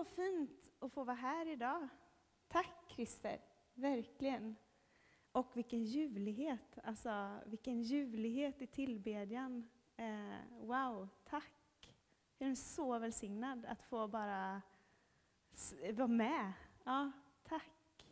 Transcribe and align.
Så 0.00 0.04
fint 0.04 0.72
att 0.78 0.92
få 0.92 1.04
vara 1.04 1.16
här 1.16 1.46
idag. 1.46 1.88
Tack 2.48 2.74
Christer, 2.88 3.40
verkligen. 3.74 4.56
Och 5.32 5.56
vilken 5.56 5.84
ljuvlighet, 5.84 6.78
alltså 6.84 7.38
vilken 7.46 7.82
ljuvlighet 7.82 8.62
i 8.62 8.66
tillbedjan. 8.66 9.68
Eh, 9.96 10.58
wow, 10.60 11.08
tack. 11.24 11.94
Jag 12.38 12.50
är 12.50 12.54
så 12.54 12.98
välsignad 12.98 13.66
att 13.66 13.82
få 13.82 14.08
bara 14.08 14.62
vara 15.92 16.08
med. 16.08 16.52
Ja, 16.84 17.12
tack. 17.42 18.06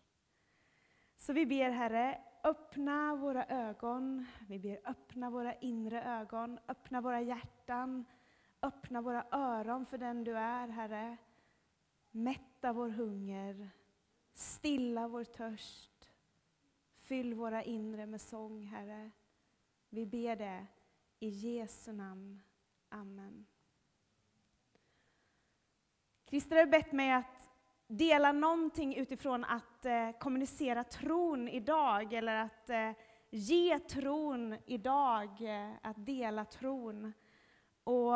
Så 1.16 1.32
vi 1.32 1.46
ber 1.46 1.70
Herre, 1.70 2.20
öppna 2.44 3.16
våra 3.16 3.44
ögon. 3.44 4.26
Vi 4.48 4.58
ber 4.58 4.80
öppna 4.84 5.30
våra 5.30 5.54
inre 5.54 6.04
ögon, 6.04 6.58
öppna 6.68 7.00
våra 7.00 7.20
hjärtan, 7.20 8.04
öppna 8.62 9.00
våra 9.00 9.26
öron 9.30 9.86
för 9.86 9.98
den 9.98 10.24
du 10.24 10.38
är, 10.38 10.68
Herre. 10.68 11.16
Mätta 12.10 12.72
vår 12.72 12.88
hunger, 12.88 13.70
stilla 14.34 15.08
vår 15.08 15.24
törst. 15.24 16.10
Fyll 17.00 17.34
våra 17.34 17.62
inre 17.62 18.06
med 18.06 18.20
sång, 18.20 18.62
Herre. 18.62 19.10
Vi 19.88 20.06
ber 20.06 20.36
det 20.36 20.66
i 21.18 21.28
Jesu 21.28 21.92
namn. 21.92 22.42
Amen. 22.88 23.46
Christer 26.26 26.56
har 26.56 26.66
bett 26.66 26.92
mig 26.92 27.12
att 27.12 27.50
dela 27.86 28.32
någonting 28.32 28.96
utifrån 28.96 29.44
att 29.44 29.86
eh, 29.86 30.10
kommunicera 30.12 30.84
tron 30.84 31.48
idag, 31.48 32.12
eller 32.12 32.36
att 32.36 32.70
eh, 32.70 32.90
ge 33.30 33.78
tron 33.78 34.56
idag, 34.66 35.28
eh, 35.40 35.72
att 35.82 36.06
dela 36.06 36.44
tron. 36.44 37.12
Och 37.84 38.14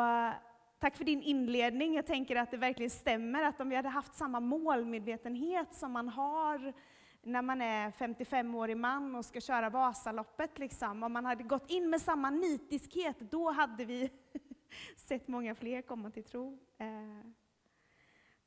tack 0.83 0.97
för 0.97 1.05
din 1.05 1.21
inledning. 1.21 1.93
Jag 1.93 2.05
tänker 2.05 2.35
att 2.35 2.51
det 2.51 2.57
verkligen 2.57 2.89
stämmer 2.89 3.43
att 3.43 3.61
om 3.61 3.69
vi 3.69 3.75
hade 3.75 3.89
haft 3.89 4.15
samma 4.15 4.39
målmedvetenhet 4.39 5.75
som 5.75 5.91
man 5.91 6.09
har 6.09 6.73
när 7.21 7.41
man 7.41 7.61
är 7.61 7.91
55-årig 7.91 8.77
man 8.77 9.15
och 9.15 9.25
ska 9.25 9.41
köra 9.41 9.69
Vasaloppet, 9.69 10.59
liksom. 10.59 11.03
om 11.03 11.13
man 11.13 11.25
hade 11.25 11.43
gått 11.43 11.69
in 11.69 11.89
med 11.89 12.01
samma 12.01 12.29
nitiskhet, 12.29 13.19
då 13.19 13.51
hade 13.51 13.85
vi 13.85 14.11
sett 14.95 15.27
många 15.27 15.55
fler 15.55 15.81
komma 15.81 16.11
till 16.11 16.23
tro. 16.23 16.59
Eh. 16.77 17.29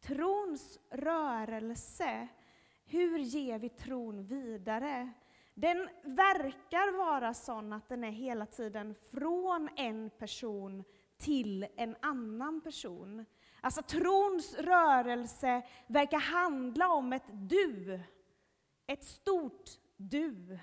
Trons 0.01 0.79
rörelse, 0.91 2.29
hur 2.87 3.19
ger 3.19 3.59
vi 3.59 3.69
tron 3.69 4.25
vidare? 4.25 5.13
Den 5.55 5.89
verkar 6.03 6.99
vara 6.99 7.35
sån 7.35 7.73
att 7.73 7.89
den 7.89 8.05
är 8.05 8.11
hela 8.11 8.47
tiden 8.47 8.95
från 9.13 9.69
en 9.77 10.11
person 10.11 10.85
till 11.19 11.67
en 11.77 11.97
annan 12.03 12.61
person. 12.61 13.25
Alltså 13.61 13.83
trons 13.83 14.55
rörelse 14.55 15.63
verkar 15.87 16.19
handla 16.19 16.89
om 16.89 17.13
ett 17.13 17.27
du, 17.33 18.01
ett 18.87 19.05
stort 19.05 19.71
du. 19.97 20.59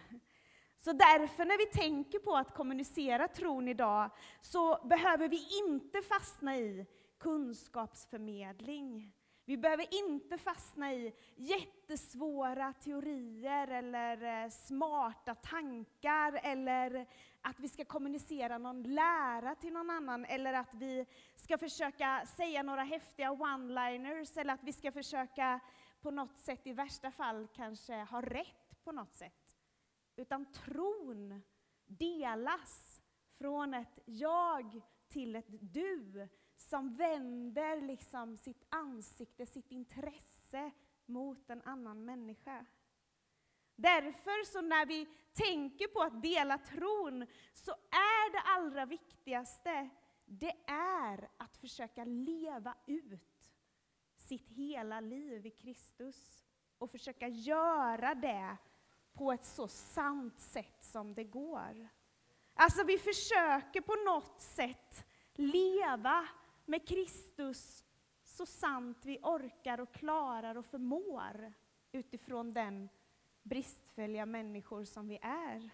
Så 0.79 0.93
därför 0.93 1.45
när 1.45 1.57
vi 1.57 1.65
tänker 1.65 2.19
på 2.19 2.35
att 2.35 2.55
kommunicera 2.55 3.27
tron 3.27 3.67
idag, 3.67 4.09
så 4.41 4.87
behöver 4.87 5.27
vi 5.27 5.47
inte 5.67 6.01
fastna 6.01 6.57
i 6.57 6.85
kunskapsförmedling. 7.19 9.13
Vi 9.45 9.57
behöver 9.57 9.87
inte 10.09 10.37
fastna 10.37 10.93
i 10.93 11.13
jättesvåra 11.35 12.73
teorier 12.73 13.67
eller 13.67 14.43
eh, 14.43 14.49
smarta 14.49 15.35
tankar 15.35 16.39
eller 16.43 17.07
att 17.41 17.59
vi 17.59 17.69
ska 17.69 17.85
kommunicera 17.85 18.57
någon 18.57 18.83
lära 18.83 19.55
till 19.55 19.73
någon 19.73 19.89
annan 19.89 20.25
eller 20.25 20.53
att 20.53 20.73
vi 20.73 21.05
ska 21.35 21.57
försöka 21.57 22.25
säga 22.25 22.63
några 22.63 22.83
häftiga 22.83 23.31
one-liners 23.31 24.39
eller 24.39 24.53
att 24.53 24.63
vi 24.63 24.73
ska 24.73 24.91
försöka 24.91 25.59
på 26.01 26.11
något 26.11 26.39
sätt 26.39 26.67
i 26.67 26.73
värsta 26.73 27.11
fall 27.11 27.47
kanske 27.55 27.93
ha 27.93 28.21
rätt 28.21 28.83
på 28.83 28.91
något 28.91 29.13
sätt. 29.13 29.55
Utan 30.15 30.51
tron 30.51 31.41
delas 31.85 33.01
från 33.37 33.73
ett 33.73 33.99
jag 34.05 34.81
till 35.07 35.35
ett 35.35 35.45
du 35.49 36.29
som 36.69 36.95
vänder 36.95 37.81
liksom 37.81 38.37
sitt 38.37 38.65
ansikte, 38.69 39.45
sitt 39.45 39.71
intresse 39.71 40.71
mot 41.05 41.49
en 41.49 41.61
annan 41.61 42.05
människa. 42.05 42.65
Därför 43.75 44.45
så 44.45 44.61
när 44.61 44.85
vi 44.85 45.07
tänker 45.33 45.87
på 45.87 46.01
att 46.01 46.21
dela 46.21 46.57
tron 46.57 47.25
så 47.53 47.71
är 47.91 48.31
det 48.31 48.39
allra 48.39 48.85
viktigaste, 48.85 49.89
det 50.25 50.55
är 50.67 51.29
att 51.37 51.57
försöka 51.57 52.05
leva 52.05 52.75
ut 52.87 53.51
sitt 54.17 54.49
hela 54.49 54.99
liv 54.99 55.45
i 55.45 55.51
Kristus 55.51 56.43
och 56.77 56.91
försöka 56.91 57.27
göra 57.27 58.15
det 58.15 58.57
på 59.13 59.31
ett 59.31 59.45
så 59.45 59.67
sant 59.67 60.39
sätt 60.39 60.83
som 60.83 61.13
det 61.13 61.23
går. 61.23 61.89
Alltså 62.53 62.83
vi 62.83 62.97
försöker 62.97 63.81
på 63.81 63.95
något 63.95 64.41
sätt 64.41 65.05
leva 65.33 66.27
med 66.65 66.87
Kristus 66.87 67.85
så 68.23 68.45
sant 68.45 69.05
vi 69.05 69.19
orkar 69.23 69.79
och 69.79 69.93
klarar 69.93 70.55
och 70.55 70.65
förmår 70.65 71.53
utifrån 71.91 72.53
den 72.53 72.89
bristfälliga 73.43 74.25
människor 74.25 74.83
som 74.83 75.07
vi 75.07 75.19
är. 75.21 75.69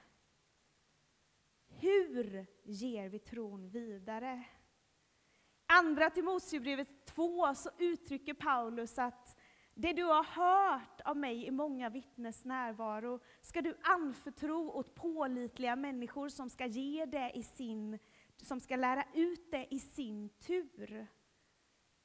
Hur 1.67 2.45
ger 2.63 3.09
vi 3.09 3.19
tron 3.19 3.69
vidare? 3.69 4.43
Andra 5.65 6.09
Timoteusbrevet 6.09 7.05
2 7.05 7.55
så 7.55 7.69
uttrycker 7.77 8.33
Paulus 8.33 8.99
att 8.99 9.39
det 9.73 9.93
du 9.93 10.03
har 10.03 10.23
hört 10.23 11.01
av 11.05 11.17
mig 11.17 11.45
i 11.45 11.51
många 11.51 11.89
vittnes 11.89 12.45
närvaro 12.45 13.19
ska 13.41 13.61
du 13.61 13.77
anförtro 13.81 14.71
åt 14.71 14.95
pålitliga 14.95 15.75
människor 15.75 16.29
som 16.29 16.49
ska 16.49 16.65
ge 16.65 17.05
det 17.05 17.31
i 17.35 17.43
sin 17.43 17.99
som 18.41 18.59
ska 18.59 18.75
lära 18.75 19.03
ut 19.13 19.51
det 19.51 19.67
i 19.69 19.79
sin 19.79 20.29
tur. 20.29 21.07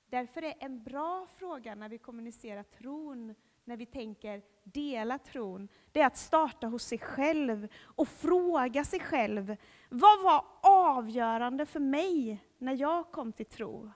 Därför 0.06 0.42
är 0.42 0.54
en 0.58 0.82
bra 0.82 1.26
fråga 1.38 1.74
när 1.74 1.88
vi 1.88 1.98
kommunicerar 1.98 2.62
tron, 2.62 3.34
när 3.64 3.76
vi 3.76 3.86
tänker 3.86 4.42
dela 4.64 5.18
tron, 5.18 5.68
det 5.92 6.00
är 6.00 6.06
att 6.06 6.16
starta 6.16 6.66
hos 6.66 6.82
sig 6.82 6.98
själv 6.98 7.68
och 7.82 8.08
fråga 8.08 8.84
sig 8.84 9.00
själv, 9.00 9.56
vad 9.88 10.22
var 10.22 10.44
avgörande 10.62 11.66
för 11.66 11.80
mig 11.80 12.44
när 12.58 12.72
jag 12.72 13.10
kom 13.10 13.32
till 13.32 13.46
tro? 13.46 13.90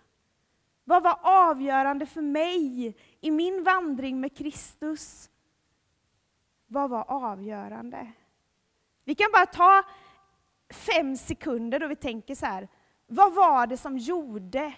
Vad 0.85 1.03
var 1.03 1.19
avgörande 1.23 2.07
för 2.07 2.23
mig 2.23 2.97
i 3.21 3.31
min 3.31 3.65
vandring 3.65 4.21
med 4.21 4.37
Kristus? 4.37 5.31
Vad 6.67 6.91
var 6.91 7.05
avgörande? 7.09 8.13
Vi 9.05 9.15
kan 9.15 9.31
bara 9.33 9.47
ta 9.47 9.85
fem 10.71 11.17
sekunder 11.17 11.81
då 11.81 11.87
vi 11.87 11.97
tänker 11.97 12.35
så 12.35 12.47
här, 12.47 12.69
vad 13.07 13.35
var 13.35 13.67
det 13.67 13.77
som 13.77 13.99
gjorde 13.99 14.73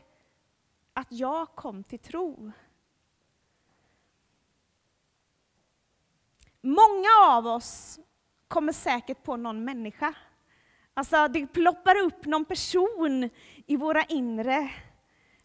att 0.93 1.13
jag 1.13 1.49
kom 1.55 1.85
till 1.85 1.99
tro? 1.99 2.53
Många 6.61 7.09
av 7.29 7.47
oss 7.47 7.99
kommer 8.49 8.73
säkert 8.73 9.23
på 9.23 9.37
någon 9.37 9.65
människa. 9.65 10.15
Alltså 10.95 11.29
det 11.29 11.47
ploppar 11.47 11.97
upp 11.97 12.27
någon 12.27 12.45
person 12.45 13.31
i 13.67 13.77
våra 13.77 14.05
inre. 14.05 14.71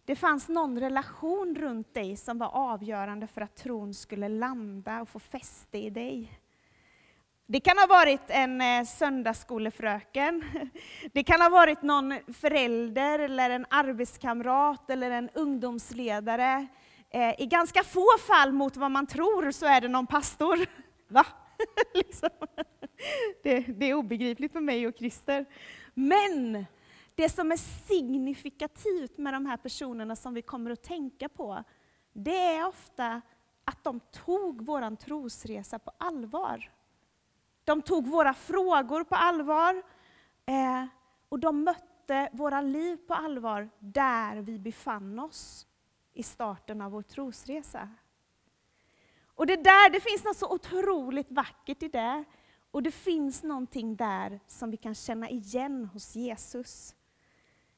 Det 0.05 0.15
fanns 0.15 0.49
någon 0.49 0.79
relation 0.79 1.55
runt 1.55 1.93
dig 1.93 2.17
som 2.17 2.37
var 2.37 2.47
avgörande 2.47 3.27
för 3.27 3.41
att 3.41 3.55
tron 3.55 3.93
skulle 3.93 4.29
landa 4.29 5.01
och 5.01 5.09
få 5.09 5.19
fäste 5.19 5.77
i 5.77 5.89
dig. 5.89 6.39
Det 7.47 7.59
kan 7.59 7.77
ha 7.77 7.87
varit 7.87 8.21
en 8.27 8.61
eh, 8.61 8.83
söndagsskolefröken, 8.83 10.43
det 11.13 11.23
kan 11.23 11.41
ha 11.41 11.49
varit 11.49 11.81
någon 11.81 12.13
förälder, 12.33 13.19
eller 13.19 13.49
en 13.49 13.65
arbetskamrat, 13.69 14.89
eller 14.89 15.11
en 15.11 15.29
ungdomsledare. 15.33 16.67
Eh, 17.09 17.41
I 17.41 17.45
ganska 17.45 17.83
få 17.83 18.05
fall 18.27 18.51
mot 18.51 18.77
vad 18.77 18.91
man 18.91 19.07
tror 19.07 19.51
så 19.51 19.65
är 19.65 19.81
det 19.81 19.87
någon 19.87 20.07
pastor. 20.07 20.59
Va? 21.07 21.25
liksom. 21.93 22.29
det, 23.43 23.59
det 23.59 23.89
är 23.89 23.93
obegripligt 23.93 24.51
för 24.51 24.61
mig 24.61 24.87
och 24.87 24.97
Christer. 24.97 25.45
Men 25.93 26.65
det 27.15 27.29
som 27.29 27.51
är 27.51 27.87
signifikativt 27.87 29.17
med 29.17 29.33
de 29.33 29.45
här 29.45 29.57
personerna 29.57 30.15
som 30.15 30.33
vi 30.33 30.41
kommer 30.41 30.71
att 30.71 30.83
tänka 30.83 31.29
på, 31.29 31.63
det 32.13 32.45
är 32.55 32.67
ofta 32.67 33.21
att 33.65 33.83
de 33.83 33.99
tog 33.99 34.65
vår 34.65 34.95
trosresa 34.95 35.79
på 35.79 35.91
allvar. 35.97 36.74
De 37.65 37.81
tog 37.81 38.07
våra 38.07 38.33
frågor 38.33 39.03
på 39.03 39.15
allvar 39.15 39.83
eh, 40.45 40.85
och 41.29 41.39
de 41.39 41.63
mötte 41.63 42.29
våra 42.33 42.61
liv 42.61 42.97
på 42.97 43.13
allvar 43.13 43.69
där 43.79 44.35
vi 44.35 44.59
befann 44.59 45.19
oss 45.19 45.67
i 46.13 46.23
starten 46.23 46.81
av 46.81 46.91
vår 46.91 47.01
trosresa. 47.01 47.89
Och 49.35 49.47
det 49.47 49.55
där, 49.55 49.89
det 49.89 49.99
finns 49.99 50.23
något 50.23 50.37
så 50.37 50.53
otroligt 50.53 51.31
vackert 51.31 51.83
i 51.83 51.87
det. 51.87 52.23
Och 52.71 52.83
det 52.83 52.91
finns 52.91 53.43
någonting 53.43 53.95
där 53.95 54.39
som 54.47 54.71
vi 54.71 54.77
kan 54.77 54.95
känna 54.95 55.29
igen 55.29 55.85
hos 55.93 56.15
Jesus. 56.15 56.95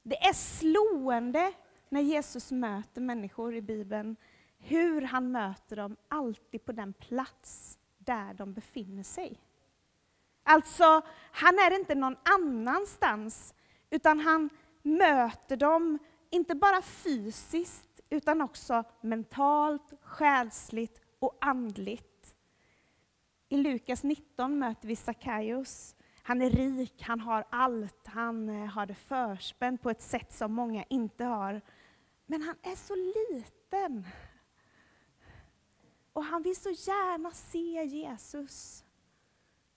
Det 0.04 0.18
är 0.18 0.34
slående 0.34 1.54
när 1.90 2.02
Jesus 2.02 2.52
möter 2.52 3.02
människor 3.02 3.56
i 3.56 3.62
Bibeln 3.62 4.16
hur 4.58 5.02
han 5.02 5.32
möter 5.32 5.76
dem 5.76 5.98
alltid 6.08 6.66
på 6.66 6.72
den 6.72 6.94
plats 6.94 7.80
där 7.98 8.34
de 8.34 8.54
befinner 8.54 9.04
sig. 9.04 9.40
Alltså, 10.50 11.02
han 11.32 11.60
är 11.60 11.80
inte 11.80 11.96
någon 11.96 12.16
annanstans, 12.24 13.54
utan 13.90 14.20
han 14.20 14.50
möter 14.82 15.58
dem, 15.58 16.00
inte 16.30 16.56
bara 16.56 16.82
fysiskt, 16.82 18.02
utan 18.10 18.42
också 18.42 18.84
mentalt, 19.02 19.94
själsligt 20.02 21.02
och 21.20 21.38
andligt. 21.42 22.36
I 23.50 23.58
Lukas 23.58 24.04
19 24.04 24.60
möter 24.60 24.88
vi 24.88 24.96
Sackaios. 24.96 25.96
Han 26.24 26.42
är 26.42 26.50
rik, 26.50 27.02
han 27.02 27.20
har 27.20 27.46
allt, 27.50 28.08
han 28.08 28.50
eh, 28.50 28.66
har 28.66 28.86
det 28.86 28.96
förspänt 28.96 29.82
på 29.82 29.90
ett 29.90 30.02
sätt 30.02 30.34
som 30.34 30.54
många 30.54 30.84
inte 30.90 31.24
har. 31.24 31.62
Men 32.26 32.42
han 32.42 32.56
är 32.62 32.76
så 32.76 32.96
liten. 32.96 34.08
Och 36.14 36.24
han 36.24 36.42
vill 36.42 36.56
så 36.56 36.70
gärna 36.70 37.32
se 37.32 37.84
Jesus. 37.84 38.84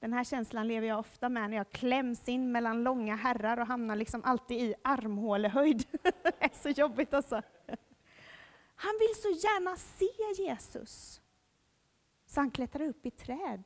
Den 0.00 0.12
här 0.12 0.24
känslan 0.24 0.68
lever 0.68 0.88
jag 0.88 0.98
ofta 0.98 1.28
med 1.28 1.50
när 1.50 1.56
jag 1.56 1.70
kläms 1.70 2.28
in 2.28 2.52
mellan 2.52 2.82
långa 2.82 3.16
herrar 3.16 3.56
och 3.60 3.66
hamnar 3.66 3.96
liksom 3.96 4.24
alltid 4.24 4.60
i 4.60 4.74
armhålehöjd. 4.84 5.84
det 6.02 6.34
är 6.38 6.62
så 6.62 6.68
jobbigt 6.68 7.14
alltså. 7.14 7.42
Han 8.74 8.92
vill 9.00 9.22
så 9.22 9.28
gärna 9.28 9.76
se 9.76 10.42
Jesus. 10.42 11.20
Så 12.26 12.40
han 12.40 12.50
klättrar 12.50 12.88
upp 12.88 13.06
i 13.06 13.10
träd. 13.10 13.64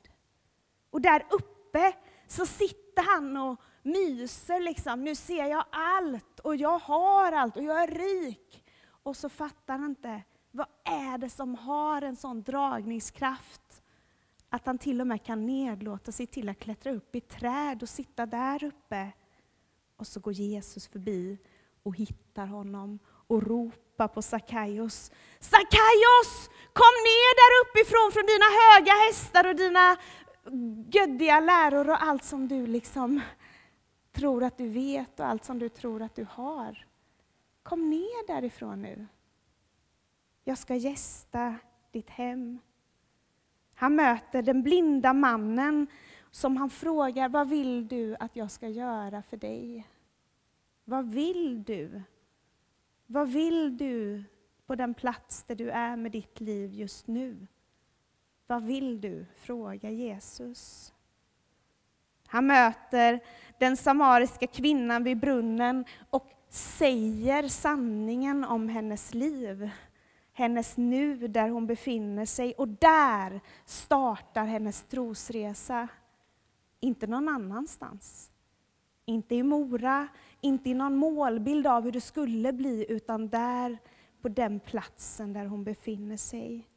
Och 0.91 1.01
där 1.01 1.27
uppe 1.31 1.93
så 2.27 2.47
sitter 2.47 3.03
han 3.03 3.37
och 3.37 3.61
myser 3.83 4.61
liksom. 4.61 5.05
Nu 5.05 5.15
ser 5.15 5.47
jag 5.47 5.65
allt 5.71 6.41
och 6.41 6.57
jag 6.57 6.79
har 6.79 7.33
allt 7.33 7.57
och 7.57 7.63
jag 7.63 7.83
är 7.83 7.89
rik. 7.89 8.65
Och 8.87 9.17
så 9.17 9.29
fattar 9.29 9.79
han 9.79 9.91
inte, 9.91 10.23
vad 10.51 10.67
är 10.85 11.19
det 11.19 11.31
som 11.31 11.55
har 11.55 12.03
en 12.03 12.17
sån 12.17 12.43
dragningskraft 12.43 13.64
att 14.55 14.67
han 14.67 14.79
till 14.79 15.01
och 15.01 15.07
med 15.07 15.25
kan 15.25 15.47
nedlåta 15.47 16.13
sig 16.13 16.27
till 16.27 16.49
att 16.49 16.59
klättra 16.59 16.93
upp 16.93 17.15
i 17.15 17.21
träd 17.21 17.83
och 17.83 17.89
sitta 17.89 18.27
där 18.27 18.65
uppe. 18.65 19.13
Och 19.97 20.07
så 20.07 20.21
går 20.21 20.33
Jesus 20.33 20.89
förbi 20.89 21.39
och 21.83 21.97
hittar 21.97 22.47
honom 22.47 22.99
och 23.07 23.43
ropar 23.43 24.09
på 24.09 24.23
Sackaios. 24.23 25.13
Sackaios! 25.41 26.51
Kom 26.73 26.95
ner 27.09 27.35
där 27.41 27.53
uppifrån 27.63 28.13
från 28.13 28.27
dina 28.27 28.45
höga 28.61 28.93
hästar 29.07 29.49
och 29.49 29.57
dina 29.57 29.97
göddiga 30.93 31.41
läror 31.41 31.91
och 31.91 32.03
allt 32.03 32.25
som 32.25 32.49
du 32.49 32.67
liksom 32.67 33.21
tror 34.13 34.45
att 34.45 34.59
du 34.59 34.69
vet 34.69 35.21
och 35.21 35.27
allt 35.27 35.45
som 35.45 35.59
du 35.59 35.69
tror 35.69 36.03
att 36.03 36.15
du 36.15 36.27
har. 36.31 36.87
Kom 37.63 37.91
ner 37.91 38.27
därifrån 38.27 38.83
nu. 38.83 39.07
Jag 40.45 40.59
ska 40.59 40.75
gästa 40.75 41.57
ditt 41.93 42.11
hem. 42.11 42.61
Han 43.75 43.97
möter 43.97 44.43
den 44.43 44.63
blinda 44.63 45.13
mannen 45.13 45.87
som 46.31 46.57
han 46.57 46.71
frågar, 46.71 47.29
vad 47.29 47.49
vill 47.49 47.89
du 47.89 48.17
att 48.21 48.37
jag 48.37 48.51
ska 48.51 48.69
göra 48.69 49.23
för 49.23 49.37
dig? 49.37 49.87
Vad 50.85 51.11
vill 51.11 51.65
du? 51.65 52.03
Vad 53.07 53.29
vill 53.29 53.77
du 53.77 54.25
på 54.67 54.75
den 54.75 54.95
plats 54.95 55.43
där 55.43 55.55
du 55.55 55.71
är 55.71 55.97
med 55.97 56.13
ditt 56.13 56.41
liv 56.41 56.75
just 56.75 57.07
nu? 57.07 57.47
Vad 58.47 58.63
vill 58.63 59.01
du? 59.01 59.27
Fråga 59.37 59.91
Jesus. 59.91 60.93
Han 62.27 62.47
möter 62.47 63.21
den 63.59 63.77
samariska 63.77 64.47
kvinnan 64.47 65.05
vid 65.05 65.21
brunnen 65.21 65.85
och 66.11 66.31
säger 66.49 67.49
sanningen 67.49 68.45
om 68.45 68.69
hennes 68.69 69.15
liv 69.15 69.71
hennes 70.35 70.77
nu, 70.77 71.29
där 71.29 71.49
hon 71.49 71.67
befinner 71.67 72.27
sig. 72.27 72.55
Och 72.55 72.69
där 72.69 73.41
startar 73.65 74.45
hennes 74.45 74.83
trosresa. 74.83 75.89
Inte 76.81 77.07
någon 77.07 77.29
annanstans. 77.29 78.31
Inte 79.05 79.35
i 79.35 79.43
Mora, 79.43 80.09
inte 80.41 80.71
i 80.71 80.75
någon 80.75 80.97
målbild 80.97 81.67
av 81.67 81.85
hur 81.85 81.93
det 81.93 82.01
skulle 82.01 82.53
bli, 82.53 82.87
utan 82.89 83.29
där 83.29 83.79
på 84.23 84.29
den 84.29 84.61
platsen 84.61 85.33
där 85.33 85.45
hon 85.45 85.65
befinner 85.65 86.17
sig. 86.17 86.69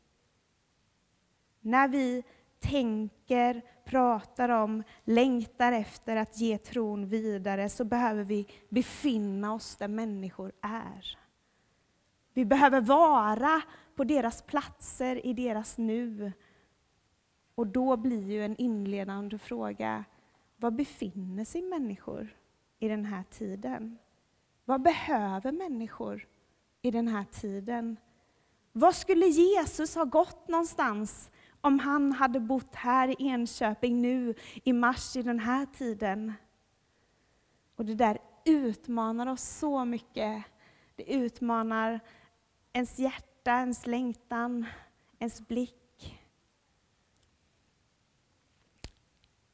När 1.61 1.87
vi 1.87 2.23
tänker, 2.59 3.61
pratar 3.85 4.49
om, 4.49 4.83
längtar 5.03 5.71
efter 5.71 6.15
att 6.15 6.37
ge 6.37 6.57
tron 6.57 7.07
vidare, 7.07 7.69
så 7.69 7.83
behöver 7.83 8.23
vi 8.23 8.47
befinna 8.69 9.53
oss 9.53 9.75
där 9.75 9.87
människor 9.87 10.51
är. 10.61 11.17
Vi 12.37 12.45
behöver 12.45 12.81
vara 12.81 13.61
på 13.95 14.03
deras 14.03 14.41
platser 14.41 15.25
i 15.25 15.33
deras 15.33 15.77
nu. 15.77 16.31
Och 17.55 17.67
då 17.67 17.97
blir 17.97 18.31
ju 18.31 18.45
en 18.45 18.57
inledande 18.57 19.37
fråga, 19.37 20.05
var 20.57 20.71
befinner 20.71 21.45
sig 21.45 21.61
människor 21.61 22.27
i 22.79 22.87
den 22.87 23.05
här 23.05 23.23
tiden? 23.23 23.97
Vad 24.65 24.81
behöver 24.81 25.51
människor 25.51 26.27
i 26.81 26.91
den 26.91 27.07
här 27.07 27.25
tiden? 27.31 27.97
Var 28.71 28.91
skulle 28.91 29.25
Jesus 29.25 29.95
ha 29.95 30.03
gått 30.03 30.47
någonstans 30.47 31.31
om 31.61 31.79
han 31.79 32.11
hade 32.11 32.39
bott 32.39 32.75
här 32.75 33.07
i 33.07 33.15
Enköping 33.19 34.01
nu 34.01 34.33
i 34.63 34.73
mars 34.73 35.15
i 35.15 35.21
den 35.21 35.39
här 35.39 35.65
tiden? 35.65 36.33
Och 37.75 37.85
det 37.85 37.95
där 37.95 38.17
utmanar 38.45 39.27
oss 39.27 39.43
så 39.43 39.85
mycket. 39.85 40.43
Det 40.95 41.13
utmanar 41.13 41.99
ens 42.73 42.99
hjärta, 42.99 43.51
ens 43.51 43.87
längtan, 43.87 44.65
ens 45.19 45.47
blick. 45.47 45.73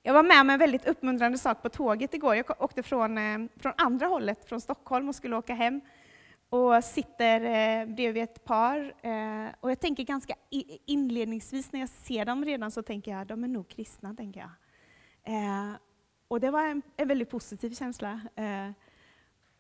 Jag 0.06 0.14
var 0.14 0.24
med 0.24 0.42
om 0.42 0.50
en 0.50 0.60
väldigt 0.60 0.86
uppmuntrande 0.86 1.38
sak 1.38 1.62
på 1.62 1.70
tåget 1.70 2.14
igår. 2.14 2.36
Jag 2.36 2.62
åkte 2.62 2.84
från, 2.84 3.18
eh, 3.18 3.40
från 3.58 3.74
andra 3.78 4.08
hållet, 4.08 4.46
från 4.46 4.62
Stockholm, 4.62 5.10
och 5.10 5.16
skulle 5.16 5.36
åka 5.36 5.54
hem. 5.54 5.82
Och 6.50 6.84
sitter 6.84 7.42
eh, 7.42 7.86
bredvid 7.86 8.24
ett 8.24 8.44
par. 8.44 8.94
Eh, 9.02 9.48
och 9.60 9.72
jag 9.72 9.80
tänker 9.80 10.04
ganska 10.04 10.36
inledningsvis, 10.86 11.72
när 11.72 11.80
jag 11.80 11.90
ser 11.90 12.26
dem 12.26 12.46
redan, 12.46 12.72
så 12.72 12.82
tänker 12.82 13.12
jag, 13.12 13.28
de 13.28 13.44
är 13.44 13.48
nog 13.48 13.68
kristna, 13.68 14.14
tänker 14.14 14.40
jag. 14.40 14.50
Och 16.28 16.40
det 16.40 16.52
var 16.52 16.64
en, 16.66 16.82
en 16.98 17.08
väldigt 17.08 17.30
positiv 17.30 17.74
känsla 17.74 18.22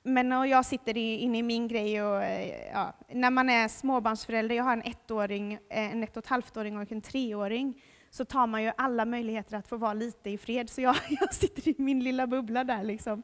men 0.04 0.32
och 0.32 0.48
jag 0.48 0.66
sitter 0.66 0.98
inne 0.98 1.38
i 1.38 1.44
min 1.44 1.68
grej 1.68 2.04
och 2.04 2.24
eh, 2.24 2.72
ja, 2.74 2.94
när 3.10 3.30
man 3.30 3.50
är 3.50 3.68
småbarnsförälder, 3.68 4.56
jag 4.56 4.64
har 4.64 4.74
en 4.74 4.84
ettåring, 4.84 5.54
eh, 5.54 5.60
en 5.70 6.04
ett 6.04 6.18
och 6.18 6.24
ett 6.24 6.30
halvt-åring 6.30 6.78
och 6.78 6.92
en 6.92 7.02
treåring, 7.02 7.82
så 8.10 8.26
tar 8.26 8.48
man 8.48 8.64
ju 8.64 8.72
alla 8.78 9.06
möjligheter 9.06 9.58
att 9.58 9.68
få 9.68 9.78
vara 9.78 9.94
lite 9.94 10.30
i 10.30 10.38
fred, 10.38 10.70
så 10.70 10.82
jag, 10.82 10.96
jag 11.10 11.34
sitter 11.34 11.68
i 11.68 11.76
min 11.78 12.04
lilla 12.04 12.28
bubbla 12.28 12.64
där. 12.64 12.84
Liksom. 12.84 13.24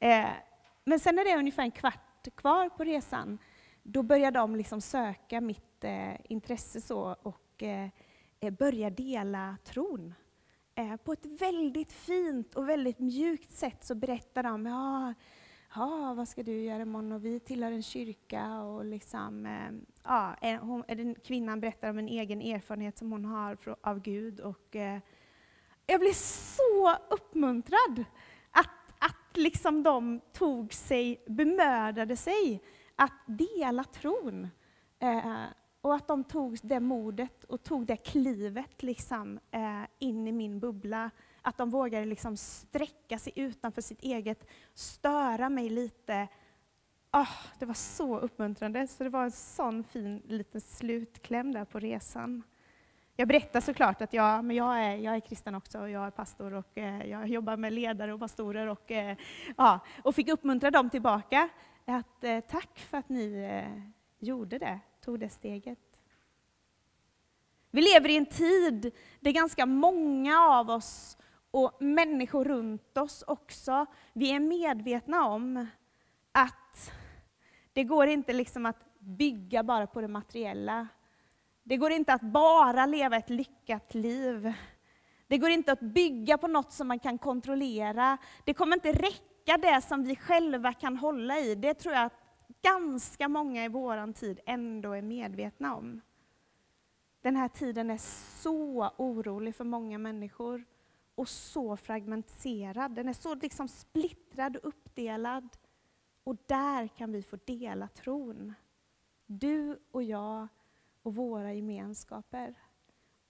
Eh, 0.00 0.28
men 0.84 1.00
sen 1.00 1.14
när 1.14 1.24
det 1.24 1.30
är 1.30 1.38
ungefär 1.38 1.62
en 1.62 1.70
kvart 1.70 2.28
kvar 2.34 2.68
på 2.68 2.84
resan, 2.84 3.38
då 3.82 4.02
börjar 4.02 4.30
de 4.30 4.56
liksom 4.56 4.80
söka 4.80 5.40
mitt 5.40 5.84
eh, 5.84 6.14
intresse 6.24 6.80
så 6.80 7.16
och 7.22 7.62
eh, 7.62 7.88
eh 8.40 8.50
börja 8.50 8.90
dela 8.90 9.56
tron. 9.64 10.14
på 11.04 11.12
ett 11.12 11.26
väldigt 11.26 11.92
fint 11.92 12.54
och 12.54 12.68
väldigt 12.68 12.98
mjukt 12.98 13.52
sätt 13.52 13.84
så 13.84 13.94
berättar 13.94 14.42
de, 14.42 14.66
ja, 14.66 15.14
ja, 15.74 16.14
vad 16.14 16.28
ska 16.28 16.42
du 16.42 16.60
göra 16.60 16.82
imorgon? 16.82 17.12
Och 17.12 17.24
vi 17.24 17.40
tillhör 17.40 17.72
en 17.72 17.82
kyrka. 17.82 18.62
Och 18.62 18.84
liksom, 18.84 19.46
eh, 19.46 19.70
ja, 20.04 20.36
hon, 20.60 20.84
den 20.88 21.14
kvinnan 21.14 21.60
berättar 21.60 21.90
om 21.90 21.98
en 21.98 22.08
egen 22.08 22.42
erfarenhet 22.42 22.98
som 22.98 23.12
hon 23.12 23.24
har 23.24 23.58
av 23.80 24.00
Gud. 24.00 24.40
Och, 24.40 24.76
eh, 24.76 24.98
jag 25.86 26.00
blev 26.00 26.12
så 26.12 26.96
uppmuntrad 27.10 28.04
att, 28.50 28.94
att 28.98 29.36
liksom 29.36 29.82
de 29.82 30.20
tog 30.32 30.72
sig, 30.72 31.24
bemödade 31.26 32.16
sig 32.16 32.62
att 32.96 33.22
dela 33.26 33.84
tron. 33.84 34.48
Eh, 34.98 35.44
och 35.80 35.94
att 35.94 36.08
de 36.08 36.24
tog 36.24 36.58
det 36.62 36.80
modet 36.80 37.44
och 37.44 37.62
tog 37.62 37.86
det 37.86 37.96
klivet 37.96 38.82
liksom, 38.82 39.40
eh, 39.50 39.82
in 39.98 40.28
i 40.28 40.32
min 40.32 40.60
bubbla 40.60 41.10
att 41.42 41.58
de 41.58 41.70
vågade 41.70 42.06
liksom 42.06 42.36
sträcka 42.36 43.18
sig 43.18 43.32
utanför 43.36 43.82
sitt 43.82 44.02
eget, 44.02 44.46
störa 44.74 45.48
mig 45.48 45.70
lite. 45.70 46.28
Oh, 47.12 47.36
det 47.58 47.66
var 47.66 47.74
så 47.74 48.18
uppmuntrande, 48.18 48.86
så 48.86 49.04
det 49.04 49.10
var 49.10 49.24
en 49.24 49.30
sån 49.30 49.84
fin 49.84 50.22
liten 50.24 50.60
slutkläm 50.60 51.52
där 51.52 51.64
på 51.64 51.78
resan. 51.78 52.42
Jag 53.16 53.28
berättar 53.28 53.60
såklart 53.60 54.02
att 54.02 54.12
jag, 54.12 54.44
men 54.44 54.56
jag, 54.56 54.84
är, 54.84 54.96
jag 54.96 55.16
är 55.16 55.20
kristen 55.20 55.54
också, 55.54 55.80
och 55.80 55.90
jag 55.90 56.06
är 56.06 56.10
pastor 56.10 56.54
och 56.54 56.78
eh, 56.78 57.06
jag 57.06 57.28
jobbar 57.28 57.56
med 57.56 57.72
ledare 57.72 58.12
och 58.12 58.20
pastorer 58.20 58.66
och, 58.66 58.90
eh, 58.90 59.16
ja, 59.56 59.80
och 60.04 60.14
fick 60.14 60.28
uppmuntra 60.28 60.70
dem 60.70 60.90
tillbaka. 60.90 61.48
Att, 61.84 62.24
eh, 62.24 62.40
tack 62.40 62.78
för 62.78 62.98
att 62.98 63.08
ni 63.08 63.34
eh, 63.34 63.82
gjorde 64.18 64.58
det, 64.58 64.80
tog 65.00 65.20
det 65.20 65.28
steget. 65.28 65.78
Vi 67.70 67.82
lever 67.82 68.08
i 68.08 68.16
en 68.16 68.26
tid 68.26 68.94
där 69.20 69.30
ganska 69.30 69.66
många 69.66 70.40
av 70.40 70.70
oss 70.70 71.18
och 71.52 71.82
människor 71.82 72.44
runt 72.44 72.98
oss 72.98 73.24
också, 73.26 73.86
vi 74.12 74.32
är 74.32 74.40
medvetna 74.40 75.28
om 75.28 75.66
att 76.32 76.92
det 77.72 77.84
går 77.84 78.06
inte 78.06 78.32
liksom 78.32 78.66
att 78.66 78.98
bygga 78.98 79.62
bara 79.62 79.86
på 79.86 80.00
det 80.00 80.08
materiella. 80.08 80.88
Det 81.62 81.76
går 81.76 81.92
inte 81.92 82.12
att 82.12 82.22
bara 82.22 82.86
leva 82.86 83.16
ett 83.16 83.30
lyckat 83.30 83.94
liv. 83.94 84.52
Det 85.26 85.38
går 85.38 85.50
inte 85.50 85.72
att 85.72 85.80
bygga 85.80 86.38
på 86.38 86.48
något 86.48 86.72
som 86.72 86.88
man 86.88 86.98
kan 86.98 87.18
kontrollera. 87.18 88.18
Det 88.44 88.54
kommer 88.54 88.76
inte 88.76 88.92
räcka 88.92 89.56
det 89.58 89.80
som 89.80 90.04
vi 90.04 90.16
själva 90.16 90.72
kan 90.72 90.96
hålla 90.96 91.38
i. 91.38 91.54
Det 91.54 91.74
tror 91.74 91.94
jag 91.94 92.04
att 92.04 92.22
ganska 92.62 93.28
många 93.28 93.64
i 93.64 93.68
vår 93.68 94.12
tid 94.12 94.40
ändå 94.46 94.92
är 94.92 95.02
medvetna 95.02 95.76
om. 95.76 96.00
Den 97.22 97.36
här 97.36 97.48
tiden 97.48 97.90
är 97.90 97.98
så 98.42 98.90
orolig 98.96 99.56
för 99.56 99.64
många 99.64 99.98
människor 99.98 100.64
och 101.22 101.28
så 101.28 101.76
fragmentiserad. 101.76 102.92
Den 102.92 103.08
är 103.08 103.12
så 103.12 103.34
liksom 103.34 103.68
splittrad 103.68 104.56
och 104.56 104.68
uppdelad. 104.68 105.48
Och 106.24 106.36
där 106.46 106.88
kan 106.88 107.12
vi 107.12 107.22
få 107.22 107.38
dela 107.44 107.88
tron. 107.88 108.54
Du 109.26 109.78
och 109.90 110.02
jag 110.02 110.48
och 111.02 111.14
våra 111.14 111.52
gemenskaper. 111.52 112.54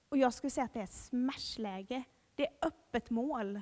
Och 0.09 0.17
jag 0.17 0.35
skulle 0.35 0.51
säga 0.51 0.65
att 0.65 0.73
det 0.73 0.81
är 0.81 0.85
ett 0.85 0.93
smashläge. 0.93 2.05
Det 2.35 2.47
är 2.47 2.53
öppet 2.63 3.11
mål. 3.11 3.61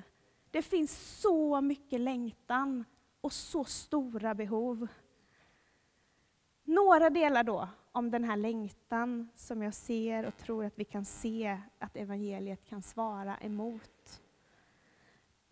Det 0.51 0.61
finns 0.61 1.19
så 1.21 1.61
mycket 1.61 1.99
längtan 1.99 2.85
och 3.21 3.33
så 3.33 3.63
stora 3.63 4.35
behov. 4.35 4.87
Några 6.63 7.09
delar 7.09 7.43
då 7.43 7.67
om 7.91 8.11
den 8.11 8.23
här 8.23 8.37
längtan 8.37 9.29
som 9.35 9.61
jag 9.61 9.73
ser 9.73 10.25
och 10.25 10.37
tror 10.37 10.65
att 10.65 10.79
vi 10.79 10.85
kan 10.85 11.05
se 11.05 11.61
att 11.79 11.95
evangeliet 11.95 12.65
kan 12.65 12.81
svara 12.81 13.37
emot. 13.37 13.91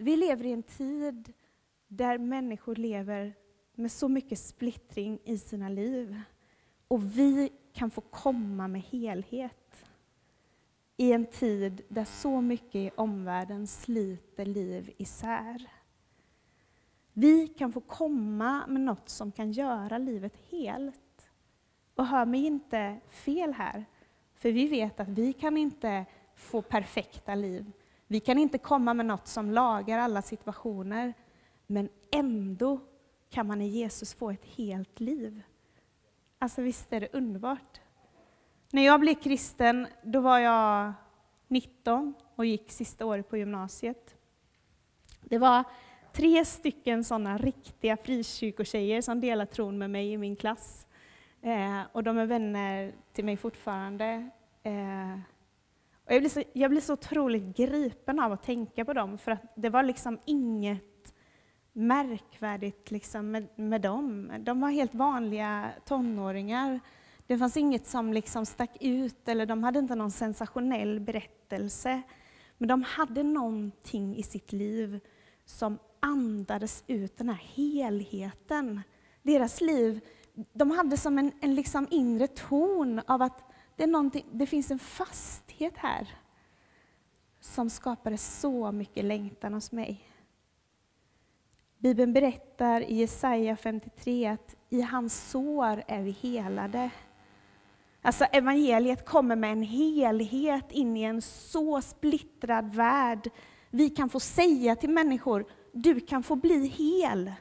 Vi 0.01 0.15
lever 0.15 0.45
i 0.45 0.51
en 0.51 0.63
tid 0.63 1.33
där 1.87 2.17
människor 2.17 2.75
lever 2.75 3.33
med 3.75 3.91
så 3.91 4.07
mycket 4.07 4.39
splittring 4.39 5.19
i 5.23 5.37
sina 5.37 5.69
liv. 5.69 6.21
Och 6.87 7.17
vi 7.17 7.51
kan 7.73 7.91
få 7.91 8.01
komma 8.01 8.67
med 8.67 8.81
helhet 8.81 9.85
i 10.97 11.11
en 11.11 11.25
tid 11.25 11.81
där 11.89 12.05
så 12.05 12.41
mycket 12.41 12.75
i 12.75 12.91
omvärlden 12.95 13.67
sliter 13.67 14.45
liv 14.45 14.93
isär. 14.97 15.69
Vi 17.13 17.47
kan 17.47 17.71
få 17.71 17.81
komma 17.81 18.67
med 18.67 18.81
något 18.81 19.09
som 19.09 19.31
kan 19.31 19.51
göra 19.51 19.97
livet 19.97 20.33
helt. 20.49 21.29
Och 21.95 22.05
hör 22.05 22.25
mig 22.25 22.45
inte 22.45 22.99
fel 23.09 23.53
här, 23.53 23.85
för 24.35 24.51
vi 24.51 24.67
vet 24.67 24.99
att 24.99 25.09
vi 25.09 25.33
kan 25.33 25.57
inte 25.57 26.05
få 26.35 26.61
perfekta 26.61 27.35
liv. 27.35 27.71
Vi 28.11 28.19
kan 28.19 28.37
inte 28.37 28.57
komma 28.57 28.93
med 28.93 29.05
något 29.05 29.27
som 29.27 29.51
lagar 29.51 29.99
alla 29.99 30.21
situationer, 30.21 31.13
men 31.67 31.89
ändå 32.11 32.79
kan 33.29 33.47
man 33.47 33.61
i 33.61 33.67
Jesus 33.67 34.13
få 34.13 34.31
ett 34.31 34.45
helt 34.45 34.99
liv. 34.99 35.41
Alltså 36.39 36.61
visst 36.61 36.93
är 36.93 36.99
det 36.99 37.13
underbart? 37.13 37.81
När 38.71 38.85
jag 38.85 38.99
blev 38.99 39.13
kristen, 39.13 39.87
då 40.03 40.21
var 40.21 40.39
jag 40.39 40.93
19 41.47 42.13
och 42.35 42.45
gick 42.45 42.71
sista 42.71 43.05
året 43.05 43.29
på 43.29 43.37
gymnasiet. 43.37 44.15
Det 45.21 45.37
var 45.37 45.63
tre 46.13 46.45
stycken 46.45 47.03
sådana 47.03 47.37
riktiga 47.37 47.97
frikyrkotjejer 47.97 49.01
som 49.01 49.21
delade 49.21 49.51
tron 49.51 49.77
med 49.77 49.89
mig 49.89 50.11
i 50.11 50.17
min 50.17 50.35
klass. 50.35 50.87
Eh, 51.41 51.81
och 51.91 52.03
de 52.03 52.17
är 52.17 52.25
vänner 52.25 52.93
till 53.13 53.25
mig 53.25 53.37
fortfarande. 53.37 54.29
Eh, 54.63 55.19
och 56.09 56.15
jag, 56.15 56.21
blir 56.21 56.29
så, 56.29 56.43
jag 56.53 56.71
blir 56.71 56.81
så 56.81 56.93
otroligt 56.93 57.57
gripen 57.57 58.19
av 58.19 58.31
att 58.31 58.43
tänka 58.43 58.85
på 58.85 58.93
dem, 58.93 59.17
för 59.17 59.31
att 59.31 59.53
det 59.55 59.69
var 59.69 59.83
liksom 59.83 60.19
inget 60.25 61.13
märkvärdigt 61.73 62.91
liksom 62.91 63.31
med, 63.31 63.47
med 63.55 63.81
dem. 63.81 64.31
De 64.39 64.61
var 64.61 64.69
helt 64.69 64.95
vanliga 64.95 65.69
tonåringar. 65.85 66.79
Det 67.27 67.37
fanns 67.37 67.57
inget 67.57 67.87
som 67.87 68.13
liksom 68.13 68.45
stack 68.45 68.77
ut, 68.79 69.27
eller 69.27 69.45
de 69.45 69.63
hade 69.63 69.79
inte 69.79 69.95
någon 69.95 70.11
sensationell 70.11 70.99
berättelse. 70.99 72.01
Men 72.57 72.67
de 72.67 72.83
hade 72.83 73.23
någonting 73.23 74.15
i 74.15 74.23
sitt 74.23 74.51
liv 74.51 74.99
som 75.45 75.77
andades 75.99 76.83
ut 76.87 77.17
den 77.17 77.29
här 77.29 77.43
helheten. 77.55 78.81
Deras 79.23 79.61
liv 79.61 80.01
de 80.53 80.71
hade 80.71 80.97
som 80.97 81.17
en, 81.17 81.31
en 81.41 81.55
liksom 81.55 81.87
inre 81.89 82.27
ton 82.27 83.01
av 83.07 83.21
att 83.21 83.48
det, 83.79 84.19
är 84.19 84.23
det 84.31 84.45
finns 84.45 84.71
en 84.71 84.79
fasthet 84.79 85.77
här 85.77 86.07
som 87.39 87.69
skapade 87.69 88.17
så 88.17 88.71
mycket 88.71 89.05
längtan 89.05 89.53
hos 89.53 89.71
mig. 89.71 90.09
Bibeln 91.77 92.13
berättar 92.13 92.81
i 92.81 92.95
Jesaja 92.95 93.55
53 93.55 94.25
att 94.25 94.55
i 94.69 94.81
hans 94.81 95.29
sår 95.31 95.83
är 95.87 96.01
vi 96.01 96.11
helade. 96.11 96.89
Alltså 98.01 98.23
evangeliet 98.23 99.05
kommer 99.05 99.35
med 99.35 99.51
en 99.51 99.63
helhet 99.63 100.71
in 100.71 100.97
i 100.97 101.03
en 101.03 101.21
så 101.21 101.81
splittrad 101.81 102.73
värld. 102.73 103.29
Vi 103.69 103.89
kan 103.89 104.09
få 104.09 104.19
säga 104.19 104.75
till 104.75 104.89
människor, 104.89 105.45
du 105.71 105.99
kan 105.99 106.23
få 106.23 106.35
bli 106.35 106.67
hel. 106.67 107.31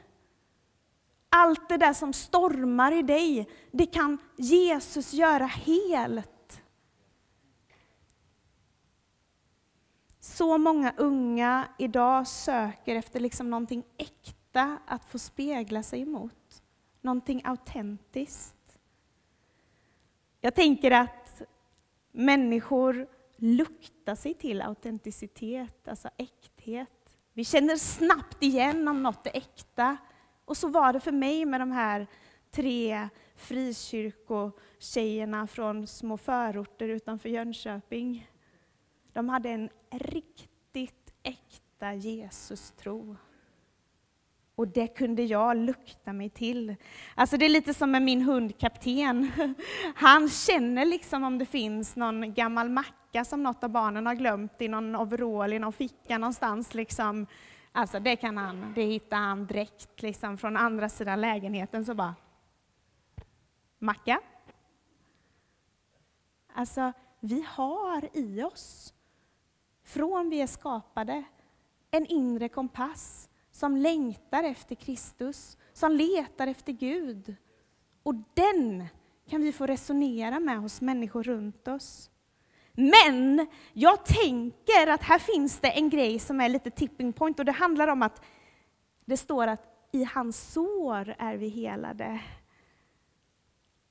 Allt 1.29 1.69
det 1.69 1.77
där 1.77 1.93
som 1.93 2.13
stormar 2.13 2.91
i 2.91 3.01
dig, 3.01 3.49
det 3.71 3.85
kan 3.85 4.17
Jesus 4.37 5.13
göra 5.13 5.45
helt. 5.45 6.61
Så 10.19 10.57
många 10.57 10.93
unga 10.97 11.67
idag 11.77 12.27
söker 12.27 12.95
efter 12.95 13.19
liksom 13.19 13.49
någonting 13.49 13.83
äkta 13.97 14.77
att 14.85 15.05
få 15.05 15.19
spegla 15.19 15.83
sig 15.83 16.01
emot. 16.01 16.63
Någonting 17.01 17.41
autentiskt. 17.45 18.79
Jag 20.41 20.55
tänker 20.55 20.91
att 20.91 21.41
människor 22.11 23.07
luktar 23.35 24.15
sig 24.15 24.33
till 24.33 24.61
autenticitet, 24.61 25.87
alltså 25.87 26.09
äkthet. 26.17 27.17
Vi 27.33 27.45
känner 27.45 27.75
snabbt 27.75 28.43
igen 28.43 28.87
om 28.87 29.03
något 29.03 29.27
är 29.27 29.37
äkta. 29.37 29.97
Och 30.49 30.57
så 30.57 30.67
var 30.67 30.93
det 30.93 30.99
för 30.99 31.11
mig 31.11 31.45
med 31.45 31.61
de 31.61 31.71
här 31.71 32.07
tre 32.51 33.09
frikyrkotjejerna 33.35 35.47
från 35.47 35.87
små 35.87 36.17
förorter 36.17 36.89
utanför 36.89 37.29
Jönköping. 37.29 38.29
De 39.13 39.29
hade 39.29 39.49
en 39.49 39.69
riktigt 39.91 41.13
äkta 41.23 41.93
Jesus-tro. 41.93 43.15
Och 44.55 44.67
det 44.67 44.87
kunde 44.87 45.23
jag 45.23 45.57
lukta 45.57 46.13
mig 46.13 46.29
till. 46.29 46.75
Alltså 47.15 47.37
det 47.37 47.45
är 47.45 47.49
lite 47.49 47.73
som 47.73 47.91
med 47.91 48.01
min 48.01 48.21
hund 48.21 48.57
Kapten. 48.57 49.31
Han 49.95 50.29
känner 50.29 50.85
liksom 50.85 51.23
om 51.23 51.37
det 51.37 51.45
finns 51.45 51.95
någon 51.95 52.33
gammal 52.33 52.69
macka 52.69 53.25
som 53.25 53.43
något 53.43 53.63
av 53.63 53.69
barnen 53.69 54.05
har 54.05 54.15
glömt 54.15 54.61
i 54.61 54.67
någon 54.67 54.95
overall 54.95 55.53
i 55.53 55.59
någon 55.59 55.73
ficka 55.73 56.17
någonstans. 56.17 56.73
Liksom 56.73 57.27
Alltså 57.71 57.99
det 57.99 58.15
kan 58.15 58.37
han, 58.37 58.73
det 58.75 58.83
hittar 58.83 59.17
han 59.17 59.45
direkt 59.45 60.01
liksom 60.01 60.37
från 60.37 60.57
andra 60.57 60.89
sidan 60.89 61.21
lägenheten 61.21 61.85
så 61.85 61.93
bara 61.93 62.15
Macka? 63.79 64.21
Alltså, 66.53 66.93
vi 67.19 67.45
har 67.47 68.09
i 68.13 68.43
oss, 68.43 68.93
från 69.83 70.29
vi 70.29 70.41
är 70.41 70.47
skapade, 70.47 71.23
en 71.91 72.05
inre 72.05 72.49
kompass 72.49 73.29
som 73.51 73.77
längtar 73.77 74.43
efter 74.43 74.75
Kristus, 74.75 75.57
som 75.73 75.91
letar 75.91 76.47
efter 76.47 76.73
Gud. 76.73 77.35
Och 78.03 78.15
den 78.33 78.87
kan 79.29 79.41
vi 79.41 79.51
få 79.51 79.65
resonera 79.65 80.39
med 80.39 80.59
hos 80.59 80.81
människor 80.81 81.23
runt 81.23 81.67
oss. 81.67 82.08
Men 82.79 83.47
jag 83.73 84.05
tänker 84.05 84.87
att 84.87 85.03
här 85.03 85.19
finns 85.19 85.59
det 85.59 85.67
en 85.67 85.89
grej 85.89 86.19
som 86.19 86.41
är 86.41 86.49
lite 86.49 86.71
tipping 86.71 87.13
point 87.13 87.39
och 87.39 87.45
det 87.45 87.51
handlar 87.51 87.87
om 87.87 88.03
att 88.03 88.21
det 89.05 89.17
står 89.17 89.47
att 89.47 89.89
i 89.91 90.03
hans 90.03 90.51
sår 90.53 91.15
är 91.17 91.37
vi 91.37 91.49
helade. 91.49 92.21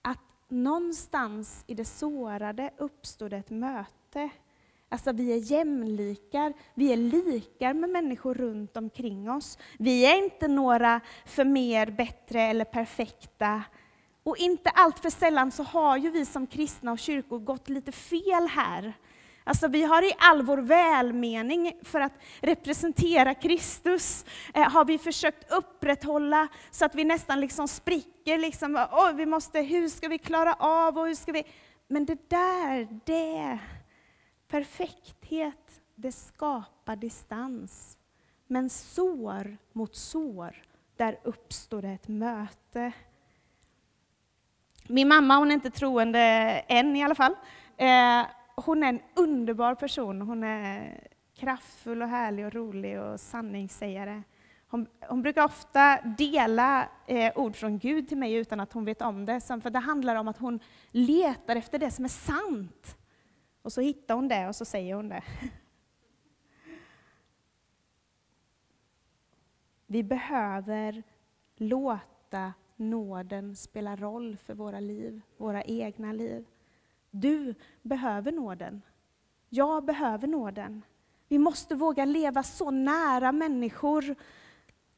Att 0.02 0.18
någonstans 0.48 1.64
i 1.66 1.74
det 1.74 1.84
sårade 1.84 2.70
uppstod 2.76 3.32
ett 3.32 3.50
möte. 3.50 4.30
Alltså 4.88 5.12
vi 5.12 5.32
är 5.32 5.52
jämlikar, 5.52 6.52
vi 6.74 6.92
är 6.92 6.96
likar 6.96 7.74
med 7.74 7.90
människor 7.90 8.34
runt 8.34 8.76
omkring 8.76 9.30
oss. 9.30 9.58
Vi 9.78 10.06
är 10.06 10.24
inte 10.24 10.48
några 10.48 11.00
för 11.26 11.44
mer, 11.44 11.90
bättre 11.90 12.42
eller 12.42 12.64
perfekta 12.64 13.62
och 14.28 14.38
inte 14.38 14.70
allt 14.70 14.98
för 14.98 15.10
sällan 15.10 15.50
så 15.50 15.62
har 15.62 15.96
ju 15.96 16.10
vi 16.10 16.26
som 16.26 16.46
kristna 16.46 16.92
och 16.92 16.98
kyrkor 16.98 17.38
gått 17.38 17.68
lite 17.68 17.92
fel 17.92 18.48
här. 18.48 18.92
Alltså 19.44 19.68
vi 19.68 19.82
har 19.82 20.02
i 20.02 20.12
all 20.18 20.42
vår 20.42 20.58
välmening 20.58 21.72
för 21.82 22.00
att 22.00 22.12
representera 22.40 23.34
Kristus, 23.34 24.24
eh, 24.54 24.70
har 24.70 24.84
vi 24.84 24.98
försökt 24.98 25.52
upprätthålla 25.52 26.48
så 26.70 26.84
att 26.84 26.94
vi 26.94 27.04
nästan 27.04 27.40
liksom 27.40 27.68
spricker. 27.68 28.38
Liksom, 28.38 28.76
oh, 28.76 29.12
vi 29.12 29.26
måste, 29.26 29.60
hur 29.60 29.88
ska 29.88 30.08
vi 30.08 30.18
klara 30.18 30.54
av 30.54 30.98
och 30.98 31.06
hur 31.06 31.14
ska 31.14 31.32
vi... 31.32 31.44
Men 31.88 32.04
det 32.04 32.30
där, 32.30 33.00
det, 33.04 33.58
perfekthet, 34.48 35.80
det 35.94 36.12
skapar 36.12 36.96
distans. 36.96 37.98
Men 38.46 38.70
sår 38.70 39.56
mot 39.72 39.96
sår, 39.96 40.62
där 40.96 41.18
uppstår 41.24 41.82
det 41.82 41.88
ett 41.88 42.08
möte. 42.08 42.92
Min 44.88 45.08
mamma, 45.08 45.36
hon 45.36 45.50
är 45.50 45.54
inte 45.54 45.70
troende 45.70 46.18
än 46.68 46.96
i 46.96 47.04
alla 47.04 47.14
fall, 47.14 47.34
Eh, 47.78 48.26
hon 48.56 48.82
är 48.82 48.88
en 48.88 49.00
underbar 49.14 49.74
person. 49.74 50.22
Hon 50.22 50.44
är 50.44 51.00
kraftfull 51.34 52.02
och 52.02 52.08
härlig 52.08 52.46
och 52.46 52.52
rolig 52.52 53.00
och 53.00 53.20
sanningssägare. 53.20 54.22
Hon, 54.68 54.86
hon 55.08 55.22
brukar 55.22 55.44
ofta 55.44 56.00
dela 56.02 56.88
eh, 57.06 57.38
ord 57.38 57.56
från 57.56 57.78
Gud 57.78 58.08
till 58.08 58.18
mig 58.18 58.34
utan 58.34 58.60
att 58.60 58.72
hon 58.72 58.84
vet 58.84 59.02
om 59.02 59.26
det, 59.26 59.40
för 59.40 59.70
det 59.70 59.78
handlar 59.78 60.16
om 60.16 60.28
att 60.28 60.38
hon 60.38 60.60
letar 60.90 61.56
efter 61.56 61.78
det 61.78 61.90
som 61.90 62.04
är 62.04 62.08
sant. 62.08 62.96
Och 63.62 63.72
så 63.72 63.80
hittar 63.80 64.14
hon 64.14 64.28
det 64.28 64.48
och 64.48 64.56
så 64.56 64.64
säger 64.64 64.94
hon 64.94 65.08
det. 65.08 65.22
Vi 69.86 70.02
behöver 70.02 71.02
låta 71.56 72.52
nåden 72.78 73.56
spelar 73.56 73.96
roll 73.96 74.36
för 74.36 74.54
våra 74.54 74.80
liv, 74.80 75.20
våra 75.36 75.62
egna 75.62 76.12
liv. 76.12 76.46
Du 77.10 77.54
behöver 77.82 78.32
nåden. 78.32 78.82
Jag 79.48 79.84
behöver 79.84 80.28
nåden. 80.28 80.82
Vi 81.28 81.38
måste 81.38 81.74
våga 81.74 82.04
leva 82.04 82.42
så 82.42 82.70
nära 82.70 83.32
människor 83.32 84.14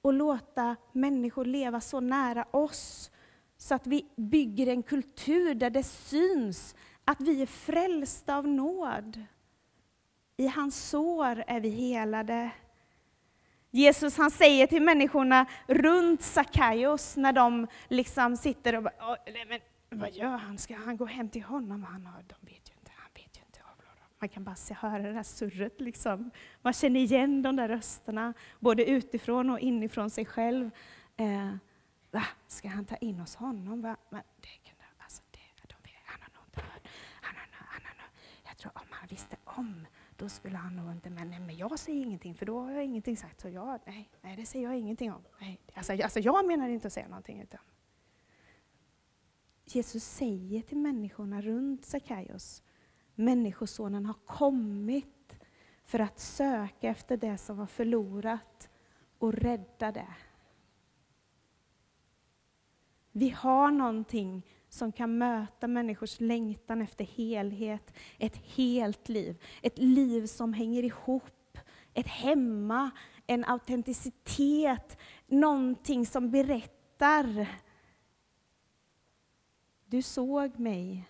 och 0.02 0.12
låta 0.12 0.76
människor 0.92 1.44
leva 1.44 1.80
så 1.80 2.00
nära 2.00 2.44
oss 2.50 3.10
så 3.56 3.74
att 3.74 3.86
vi 3.86 4.06
bygger 4.16 4.66
en 4.66 4.82
kultur 4.82 5.54
där 5.54 5.70
det 5.70 5.82
syns 5.82 6.74
att 7.04 7.20
vi 7.20 7.42
är 7.42 7.46
frälsta 7.46 8.36
av 8.36 8.48
nåd. 8.48 9.24
I 10.36 10.46
hans 10.46 10.88
sår 10.88 11.44
är 11.46 11.60
vi 11.60 11.68
helade. 11.68 12.50
Jesus 13.70 14.16
han 14.16 14.30
säger 14.30 14.66
till 14.66 14.82
människorna 14.82 15.46
runt 15.66 16.22
Sackaios 16.22 17.16
när 17.16 17.32
de 17.32 17.66
liksom 17.88 18.36
sitter 18.36 18.76
och 18.76 18.82
bara, 18.82 19.16
men 19.48 19.60
vad 20.00 20.12
gör 20.12 20.36
han? 20.36 20.58
Ska 20.58 20.76
han 20.76 20.96
gå 20.96 21.06
hem 21.06 21.28
till 21.28 21.42
honom? 21.42 21.82
Han 21.82 22.06
har, 22.06 22.22
de 22.22 22.34
vet 22.40 22.70
ju 22.70 22.74
inte, 22.78 22.92
han 22.96 23.10
vet 23.14 23.38
ju 23.38 23.42
inte. 23.46 23.60
Man 24.18 24.28
kan 24.28 24.44
bara 24.44 24.54
se, 24.54 24.74
höra 24.74 25.02
det 25.02 25.12
där 25.12 25.22
surret. 25.22 25.80
Liksom. 25.80 26.30
Man 26.62 26.72
känner 26.72 27.00
igen 27.00 27.42
de 27.42 27.56
där 27.56 27.68
rösterna, 27.68 28.34
både 28.58 28.84
utifrån 28.84 29.50
och 29.50 29.60
inifrån 29.60 30.10
sig 30.10 30.24
själv. 30.26 30.70
Eh, 31.16 31.54
va? 32.10 32.24
Ska 32.46 32.68
han 32.68 32.84
ta 32.84 32.96
in 32.96 33.18
hos 33.18 33.34
honom? 33.34 33.82
Va? 33.82 33.96
Men 34.10 34.22
det, 34.40 34.48
alltså 34.98 35.22
det, 35.30 35.38
de 35.68 35.74
vet, 35.82 36.02
han 36.04 36.20
har 36.22 36.28
nog 36.34 36.44
inte 36.46 36.60
hört. 36.60 36.88
Han 37.20 37.34
har, 37.36 37.66
han 37.66 37.82
har, 37.84 38.08
jag 38.46 38.58
tror 38.58 38.72
om 38.74 38.88
han 38.90 39.08
visste 39.08 39.36
om 39.44 39.86
då 40.20 40.28
skulle 40.28 40.56
han 40.56 40.76
nog 40.76 40.92
inte, 40.92 41.10
men, 41.10 41.30
nej, 41.30 41.40
men 41.40 41.56
jag 41.56 41.78
säger 41.78 42.02
ingenting 42.02 42.34
för 42.34 42.46
då 42.46 42.60
har 42.60 42.70
jag 42.70 42.84
ingenting 42.84 43.16
sagt. 43.16 43.40
Så 43.40 43.48
jag, 43.48 43.80
nej, 43.86 44.10
nej, 44.20 44.36
det 44.36 44.46
säger 44.46 44.64
jag 44.64 44.78
ingenting 44.78 45.12
om. 45.12 45.22
Nej. 45.40 45.60
Alltså, 45.74 45.92
alltså 45.92 46.20
jag 46.20 46.46
menar 46.46 46.68
inte 46.68 46.86
att 46.86 46.92
säga 46.92 47.08
någonting. 47.08 47.40
Utan. 47.40 47.60
Jesus 49.64 50.04
säger 50.04 50.62
till 50.62 50.78
människorna 50.78 51.42
runt 51.42 51.84
Sackaios, 51.84 52.62
Människosonen 53.14 54.06
har 54.06 54.16
kommit 54.26 55.38
för 55.84 55.98
att 55.98 56.18
söka 56.18 56.88
efter 56.88 57.16
det 57.16 57.38
som 57.38 57.56
var 57.56 57.66
förlorat 57.66 58.68
och 59.18 59.32
rädda 59.32 59.92
det. 59.92 60.14
Vi 63.12 63.30
har 63.30 63.70
någonting 63.70 64.46
som 64.70 64.92
kan 64.92 65.18
möta 65.18 65.68
människors 65.68 66.20
längtan 66.20 66.82
efter 66.82 67.04
helhet, 67.04 67.94
ett 68.18 68.36
helt 68.36 69.08
liv. 69.08 69.42
Ett 69.62 69.78
liv 69.78 70.26
som 70.26 70.52
hänger 70.52 70.82
ihop, 70.82 71.58
ett 71.94 72.06
hemma, 72.06 72.90
en 73.26 73.44
autenticitet, 73.44 74.98
någonting 75.26 76.06
som 76.06 76.30
berättar. 76.30 77.48
Du 79.84 80.02
såg 80.02 80.58
mig 80.58 81.08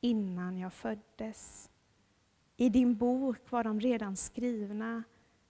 innan 0.00 0.58
jag 0.58 0.72
föddes. 0.72 1.70
I 2.56 2.68
din 2.68 2.96
bok 2.96 3.50
var 3.50 3.64
de 3.64 3.80
redan 3.80 4.16
skrivna, 4.16 5.02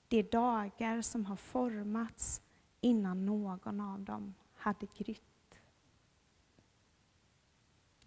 de 0.09 0.23
dagar 0.23 1.03
som 1.03 1.27
har 1.27 1.37
formats 1.37 2.43
innan 2.81 3.27
någon 3.27 3.81
av 3.81 4.01
dem 4.01 4.35
hade 4.55 4.87
grytt. 4.97 5.30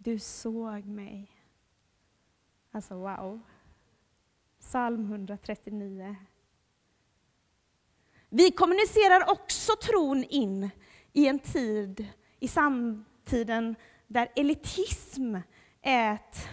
Du 0.04 0.20
såg 0.20 0.86
mig. 0.86 1.32
Alltså 2.72 2.96
wow. 2.96 3.40
Psalm 4.60 5.06
139. 5.06 6.16
Vi 8.30 8.52
kommunicerar 8.52 9.32
också 9.32 9.74
tron 9.76 10.24
in 10.24 10.70
i 11.14 11.28
en 11.28 11.40
tid, 11.40 12.08
i 12.40 12.48
samtiden, 12.48 13.76
där 14.08 14.32
elitism 14.36 15.36
är 15.82 16.14
ett 16.14 16.48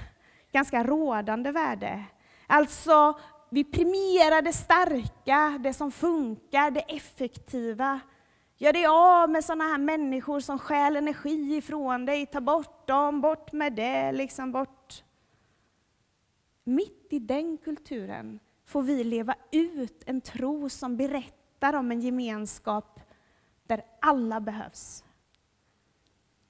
ganska 0.52 0.84
rådande 0.84 1.52
värde. 1.52 2.04
Alltså, 2.46 3.18
vi 3.50 3.64
premierar 3.64 4.42
det 4.42 4.52
starka, 4.52 5.58
det 5.60 5.74
som 5.74 5.92
funkar, 5.92 6.70
det 6.70 6.80
effektiva. 6.80 8.00
Gör 8.62 8.72
dig 8.72 8.86
av 8.86 9.30
med 9.30 9.44
sådana 9.44 9.64
här 9.64 9.78
människor 9.78 10.40
som 10.40 10.58
stjäl 10.58 10.96
energi 10.96 11.56
ifrån 11.56 12.04
dig, 12.06 12.26
ta 12.26 12.40
bort 12.40 12.86
dem, 12.86 13.20
bort 13.20 13.52
med 13.52 13.72
det, 13.72 14.12
liksom 14.12 14.52
bort. 14.52 15.04
Mitt 16.64 17.06
i 17.10 17.18
den 17.18 17.58
kulturen 17.58 18.40
får 18.64 18.82
vi 18.82 19.04
leva 19.04 19.34
ut 19.52 20.02
en 20.06 20.20
tro 20.20 20.68
som 20.68 20.96
berättar 20.96 21.74
om 21.74 21.90
en 21.90 22.00
gemenskap 22.00 23.00
där 23.66 23.84
alla 24.00 24.40
behövs. 24.40 25.04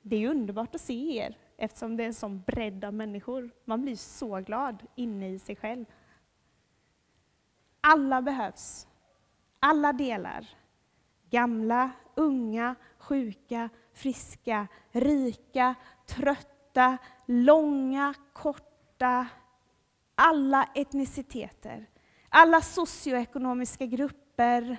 Det 0.03 0.17
är 0.17 0.31
underbart 0.31 0.75
att 0.75 0.81
se 0.81 1.17
er, 1.17 1.39
eftersom 1.57 1.97
det 1.97 2.03
är 2.03 2.07
en 2.07 2.15
sån 2.15 2.43
bredd 2.43 2.85
av 2.85 2.95
människor. 2.95 3.51
Man 3.65 3.83
blir 3.83 3.97
så 3.97 4.41
glad 4.41 4.87
inne 4.95 5.29
i 5.29 5.39
sig 5.39 5.57
själv. 5.57 5.85
Alla 7.81 8.23
behövs. 8.23 8.87
Alla 9.61 9.93
delar. 9.93 10.49
Gamla, 11.31 11.91
unga, 12.21 12.75
sjuka, 12.99 13.69
friska, 13.93 14.67
rika, 14.91 15.75
trötta, 16.07 16.99
långa, 17.27 18.15
korta. 18.33 19.27
Alla 20.15 20.69
etniciteter, 20.75 21.87
alla 22.29 22.61
socioekonomiska 22.61 23.87
grupper. 23.87 24.77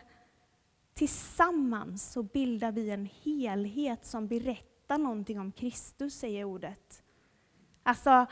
Tillsammans 0.93 2.11
så 2.11 2.23
bildar 2.23 2.71
vi 2.71 2.89
en 2.89 3.09
helhet 3.23 4.05
som 4.05 4.27
berättar 4.27 4.97
någonting 4.97 5.39
om 5.39 5.51
Kristus, 5.51 6.19
säger 6.19 6.43
ordet. 6.43 7.03
Alltså, 7.83 8.27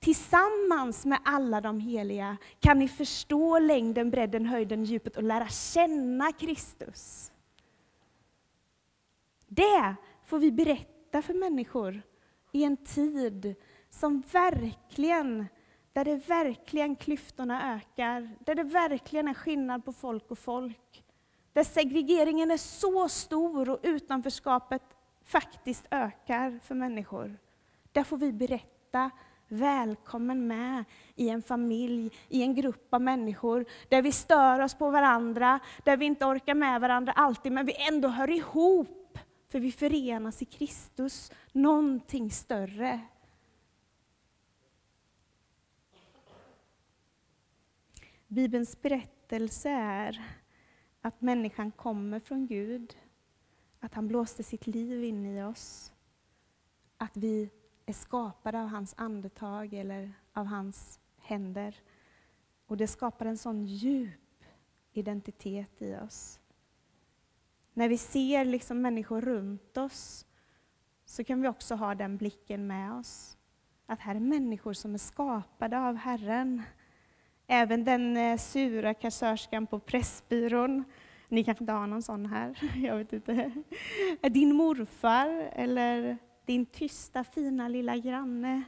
Tillsammans 0.00 1.06
med 1.06 1.18
alla 1.24 1.60
de 1.60 1.80
heliga 1.80 2.36
kan 2.60 2.78
ni 2.78 2.88
förstå 2.88 3.58
längden, 3.58 4.10
bredden, 4.10 4.46
höjden, 4.46 4.84
djupet 4.84 5.16
och 5.16 5.22
lära 5.22 5.48
känna 5.48 6.32
Kristus. 6.32 7.29
Det 9.52 9.94
får 10.24 10.38
vi 10.38 10.52
berätta 10.52 11.22
för 11.22 11.34
människor 11.34 12.02
i 12.52 12.64
en 12.64 12.76
tid 12.76 13.54
som 13.90 14.22
verkligen, 14.32 15.46
där 15.92 16.04
det 16.04 16.16
verkligen 16.16 16.96
klyftorna 16.96 17.74
ökar, 17.74 18.30
där 18.44 18.54
det 18.54 18.62
verkligen 18.62 19.28
är 19.28 19.34
skillnad 19.34 19.84
på 19.84 19.92
folk 19.92 20.30
och 20.30 20.38
folk. 20.38 21.04
Där 21.52 21.64
segregeringen 21.64 22.50
är 22.50 22.56
så 22.56 23.08
stor 23.08 23.70
och 23.70 23.78
utanförskapet 23.82 24.82
faktiskt 25.24 25.86
ökar 25.90 26.60
för 26.62 26.74
människor. 26.74 27.38
Där 27.92 28.04
får 28.04 28.16
vi 28.16 28.32
berätta 28.32 29.10
välkommen 29.48 30.46
med 30.46 30.84
i 31.14 31.28
en 31.28 31.42
familj, 31.42 32.10
i 32.28 32.42
en 32.42 32.54
grupp 32.54 32.94
av 32.94 33.00
människor, 33.00 33.64
där 33.88 34.02
vi 34.02 34.12
stör 34.12 34.60
oss 34.60 34.74
på 34.74 34.90
varandra, 34.90 35.60
där 35.84 35.96
vi 35.96 36.04
inte 36.04 36.24
orkar 36.24 36.54
med 36.54 36.80
varandra 36.80 37.12
alltid, 37.12 37.52
men 37.52 37.66
vi 37.66 37.74
ändå 37.88 38.08
hör 38.08 38.30
ihop 38.30 38.99
för 39.50 39.60
vi 39.60 39.72
förenas 39.72 40.42
i 40.42 40.44
Kristus, 40.44 41.32
någonting 41.52 42.30
större. 42.30 43.00
Bibelns 48.26 48.82
berättelse 48.82 49.70
är 49.70 50.24
att 51.00 51.20
människan 51.20 51.70
kommer 51.70 52.20
från 52.20 52.46
Gud, 52.46 52.98
att 53.80 53.94
han 53.94 54.08
blåste 54.08 54.42
sitt 54.42 54.66
liv 54.66 55.04
in 55.04 55.26
i 55.26 55.42
oss, 55.42 55.92
att 56.96 57.16
vi 57.16 57.50
är 57.86 57.92
skapade 57.92 58.60
av 58.60 58.68
hans 58.68 58.94
andetag 58.96 59.74
eller 59.74 60.12
av 60.32 60.46
hans 60.46 61.00
händer. 61.16 61.76
Och 62.66 62.76
det 62.76 62.86
skapar 62.86 63.26
en 63.26 63.38
sån 63.38 63.66
djup 63.66 64.44
identitet 64.92 65.82
i 65.82 65.94
oss. 65.94 66.39
När 67.80 67.88
vi 67.88 67.98
ser 67.98 68.44
liksom 68.44 68.80
människor 68.80 69.20
runt 69.20 69.76
oss 69.76 70.26
så 71.04 71.24
kan 71.24 71.42
vi 71.42 71.48
också 71.48 71.74
ha 71.74 71.94
den 71.94 72.16
blicken 72.16 72.66
med 72.66 72.92
oss. 72.92 73.36
Att 73.86 74.00
här 74.00 74.14
är 74.14 74.20
människor 74.20 74.72
som 74.72 74.94
är 74.94 74.98
skapade 74.98 75.78
av 75.78 75.96
Herren. 75.96 76.62
Även 77.46 77.84
den 77.84 78.16
eh, 78.16 78.36
sura 78.36 78.94
kassörskan 78.94 79.66
på 79.66 79.78
Pressbyrån, 79.78 80.84
ni 81.28 81.44
kanske 81.44 81.62
inte 81.62 81.72
har 81.72 81.86
någon 81.86 82.02
sån 82.02 82.26
här, 82.26 82.58
jag 82.86 82.96
vet 82.96 83.12
inte. 83.12 83.52
Din 84.22 84.54
morfar 84.54 85.28
eller 85.52 86.18
din 86.46 86.66
tysta 86.66 87.24
fina 87.24 87.68
lilla 87.68 87.96
granne. 87.96 88.62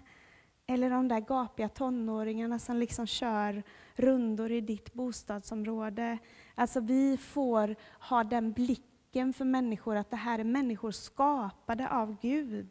Eller 0.66 0.90
de 0.90 1.08
där 1.08 1.20
gapiga 1.20 1.68
tonåringarna 1.68 2.58
som 2.58 2.76
liksom 2.76 3.06
kör 3.06 3.62
rundor 3.94 4.50
i 4.50 4.60
ditt 4.60 4.92
bostadsområde. 4.92 6.18
Alltså 6.54 6.80
vi 6.80 7.16
får 7.16 7.76
ha 7.98 8.24
den 8.24 8.52
blicken 8.52 8.91
för 9.12 9.44
människor, 9.44 9.96
att 9.96 10.10
det 10.10 10.16
här 10.16 10.38
är 10.38 10.44
människor 10.44 10.90
skapade 10.90 11.90
av 11.90 12.16
Gud. 12.20 12.70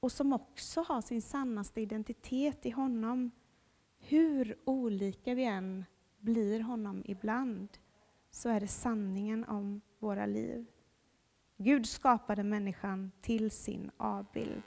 Och 0.00 0.12
som 0.12 0.32
också 0.32 0.82
har 0.82 1.00
sin 1.00 1.22
sannaste 1.22 1.80
identitet 1.80 2.66
i 2.66 2.70
honom. 2.70 3.30
Hur 3.98 4.58
olika 4.64 5.34
vi 5.34 5.44
än 5.44 5.84
blir 6.18 6.60
honom 6.60 7.02
ibland, 7.06 7.68
så 8.30 8.48
är 8.48 8.60
det 8.60 8.68
sanningen 8.68 9.44
om 9.44 9.80
våra 9.98 10.26
liv. 10.26 10.66
Gud 11.56 11.86
skapade 11.86 12.42
människan 12.42 13.12
till 13.20 13.50
sin 13.50 13.90
avbild. 13.96 14.62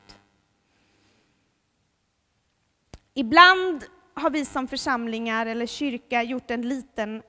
Ibland 3.13 3.83
har 4.13 4.29
vi 4.29 4.45
som 4.45 4.67
församlingar 4.67 5.45
eller 5.45 5.65
kyrka 5.65 6.23
gjort 6.23 6.51
en 6.51 6.61
liten, 6.61 7.21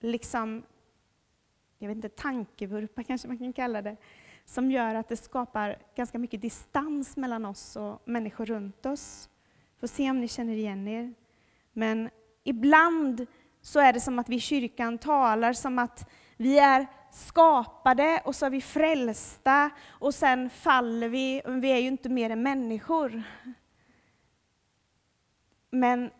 liksom, 0.00 0.62
jag 1.78 1.88
vet 1.88 1.96
inte, 1.96 2.08
tankevurpa 2.08 3.02
kanske 3.02 3.28
man 3.28 3.38
kan 3.38 3.52
kalla 3.52 3.82
det, 3.82 3.96
som 4.44 4.70
gör 4.70 4.94
att 4.94 5.08
det 5.08 5.16
skapar 5.16 5.78
ganska 5.94 6.18
mycket 6.18 6.42
distans 6.42 7.16
mellan 7.16 7.44
oss 7.44 7.76
och 7.76 8.02
människor 8.04 8.46
runt 8.46 8.86
oss. 8.86 9.30
Får 9.80 9.86
se 9.86 10.10
om 10.10 10.20
ni 10.20 10.28
känner 10.28 10.52
igen 10.52 10.88
er. 10.88 11.14
Men 11.72 12.10
ibland 12.44 13.26
så 13.60 13.80
är 13.80 13.92
det 13.92 14.00
som 14.00 14.18
att 14.18 14.28
vi 14.28 14.36
i 14.36 14.40
kyrkan 14.40 14.98
talar 14.98 15.52
som 15.52 15.78
att 15.78 16.10
vi 16.36 16.58
är 16.58 16.86
skapade 17.10 18.22
och 18.24 18.34
så 18.34 18.46
är 18.46 18.50
vi 18.50 18.60
frälsta 18.60 19.70
och 19.88 20.14
sen 20.14 20.50
faller 20.50 21.08
vi, 21.08 21.42
men 21.44 21.60
vi 21.60 21.70
är 21.72 21.78
ju 21.78 21.88
inte 21.88 22.08
mer 22.08 22.30
än 22.30 22.42
människor. 22.42 23.22
Men 25.70 26.10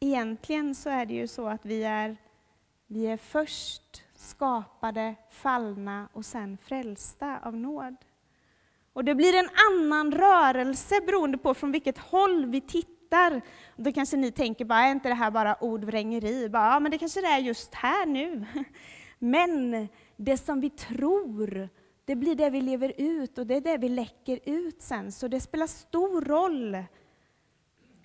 egentligen 0.00 0.74
så 0.74 0.90
är 0.90 1.06
det 1.06 1.14
ju 1.14 1.28
så 1.28 1.48
att 1.48 1.64
vi 1.66 1.84
är, 1.84 2.16
vi 2.86 3.06
är 3.06 3.16
först 3.16 4.02
skapade, 4.30 5.14
fallna 5.30 6.08
och 6.12 6.24
sen 6.24 6.58
frälsta 6.64 7.38
av 7.42 7.56
nåd. 7.56 7.96
Och 8.92 9.04
det 9.04 9.14
blir 9.14 9.34
en 9.34 9.48
annan 9.70 10.12
rörelse 10.12 11.00
beroende 11.06 11.38
på 11.38 11.54
från 11.54 11.72
vilket 11.72 11.98
håll 11.98 12.46
vi 12.46 12.60
tittar. 12.60 13.40
Då 13.76 13.92
kanske 13.92 14.16
ni 14.16 14.32
tänker, 14.32 14.64
bara, 14.64 14.80
är 14.80 14.90
inte 14.90 15.08
det 15.08 15.14
här 15.14 15.30
bara 15.30 15.54
ordvrängeri? 15.54 16.48
Bara, 16.48 16.66
ja, 16.66 16.80
men 16.80 16.90
det 16.90 16.98
kanske 16.98 17.20
det 17.20 17.26
är 17.26 17.38
just 17.38 17.74
här 17.74 18.06
nu. 18.06 18.44
Men 19.18 19.88
det 20.16 20.36
som 20.36 20.60
vi 20.60 20.70
tror, 20.70 21.68
det 22.04 22.16
blir 22.16 22.34
det 22.34 22.50
vi 22.50 22.60
lever 22.60 22.92
ut 22.96 23.38
och 23.38 23.46
det 23.46 23.54
är 23.54 23.60
det 23.60 23.76
vi 23.76 23.88
läcker 23.88 24.40
ut 24.44 24.82
sen. 24.82 25.12
Så 25.12 25.28
det 25.28 25.40
spelar 25.40 25.66
stor 25.66 26.20
roll 26.20 26.84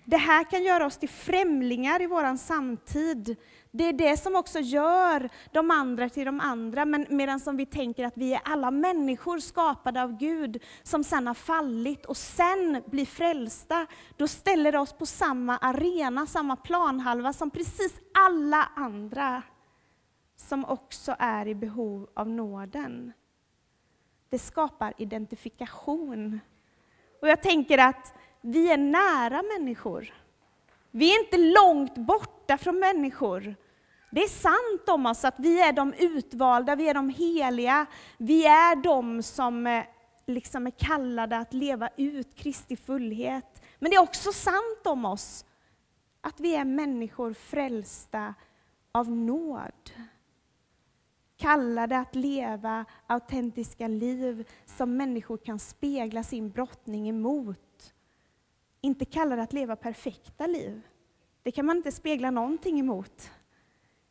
det 0.08 0.16
här 0.16 0.44
kan 0.44 0.62
göra 0.64 0.86
oss 0.86 0.96
till 0.96 1.08
främlingar 1.08 2.02
i 2.02 2.06
vår 2.06 2.36
samtid. 2.36 3.36
Det 3.76 3.84
är 3.84 3.92
det 3.92 4.16
som 4.16 4.36
också 4.36 4.58
gör 4.58 5.28
de 5.52 5.70
andra 5.70 6.08
till 6.08 6.24
de 6.24 6.40
andra, 6.40 6.84
men 6.84 7.06
medan 7.08 7.40
som 7.40 7.56
vi 7.56 7.66
tänker 7.66 8.04
att 8.04 8.16
vi 8.16 8.34
är 8.34 8.40
alla 8.44 8.70
människor 8.70 9.38
skapade 9.38 10.02
av 10.02 10.16
Gud, 10.18 10.62
som 10.82 11.04
sen 11.04 11.26
har 11.26 11.34
fallit 11.34 12.06
och 12.06 12.16
sen 12.16 12.82
blir 12.86 13.06
frälsta, 13.06 13.86
då 14.16 14.28
ställer 14.28 14.72
det 14.72 14.78
oss 14.78 14.92
på 14.92 15.06
samma 15.06 15.56
arena, 15.56 16.26
samma 16.26 16.56
planhalva 16.56 17.32
som 17.32 17.50
precis 17.50 18.00
alla 18.14 18.68
andra 18.76 19.42
som 20.36 20.64
också 20.64 21.16
är 21.18 21.48
i 21.48 21.54
behov 21.54 22.08
av 22.14 22.28
nåden. 22.28 23.12
Det 24.28 24.38
skapar 24.38 24.94
identifikation. 24.98 26.40
Och 27.22 27.28
jag 27.28 27.42
tänker 27.42 27.78
att 27.78 28.14
vi 28.40 28.72
är 28.72 28.78
nära 28.78 29.42
människor. 29.42 30.14
Vi 30.90 31.14
är 31.14 31.24
inte 31.24 31.38
långt 31.38 31.94
borta 31.94 32.58
från 32.58 32.78
människor. 32.78 33.56
Det 34.10 34.22
är 34.22 34.28
sant 34.28 34.88
om 34.88 35.06
oss 35.06 35.24
att 35.24 35.34
vi 35.38 35.60
är 35.60 35.72
de 35.72 35.94
utvalda, 35.98 36.76
vi 36.76 36.88
är 36.88 36.94
de 36.94 37.08
heliga, 37.08 37.86
vi 38.18 38.46
är 38.46 38.76
de 38.76 39.22
som 39.22 39.66
eh, 39.66 39.84
liksom 40.26 40.66
är 40.66 40.70
kallade 40.70 41.38
att 41.38 41.54
leva 41.54 41.88
ut 41.96 42.34
Kristi 42.34 42.76
fullhet. 42.76 43.62
Men 43.78 43.90
det 43.90 43.96
är 43.96 44.02
också 44.02 44.32
sant 44.32 44.86
om 44.86 45.04
oss 45.04 45.44
att 46.20 46.40
vi 46.40 46.54
är 46.54 46.64
människor 46.64 47.32
frälsta 47.32 48.34
av 48.92 49.10
nåd. 49.10 49.90
Kallade 51.36 51.98
att 51.98 52.14
leva 52.14 52.84
autentiska 53.06 53.88
liv 53.88 54.48
som 54.66 54.96
människor 54.96 55.36
kan 55.36 55.58
spegla 55.58 56.22
sin 56.22 56.50
brottning 56.50 57.08
emot 57.08 57.58
inte 58.86 59.04
kallade 59.04 59.42
att 59.42 59.52
leva 59.52 59.76
perfekta 59.76 60.46
liv. 60.46 60.82
Det 61.42 61.50
kan 61.52 61.66
man 61.66 61.76
inte 61.76 61.92
spegla 61.92 62.30
någonting 62.30 62.80
emot. 62.80 63.30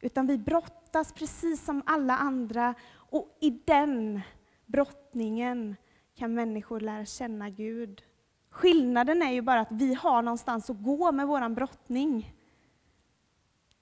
Utan 0.06 0.28
vi 0.28 0.38
brottas 0.38 1.14
precis 1.14 1.66
som 1.66 1.84
alla 1.86 2.18
andra 2.18 2.76
och 2.94 3.38
i 3.42 3.50
den 3.50 4.22
brottningen 4.66 5.76
kan 6.16 6.34
människor 6.34 6.80
lära 6.80 7.06
känna 7.06 7.50
Gud. 7.50 8.02
Skillnaden 8.50 9.22
är 9.22 9.32
ju 9.32 9.42
bara 9.42 9.60
att 9.60 9.72
vi 9.72 9.94
har 9.94 10.22
någonstans 10.22 10.70
att 10.70 10.84
gå 10.84 11.12
med 11.12 11.28
vår 11.28 11.50
brottning. 11.50 12.34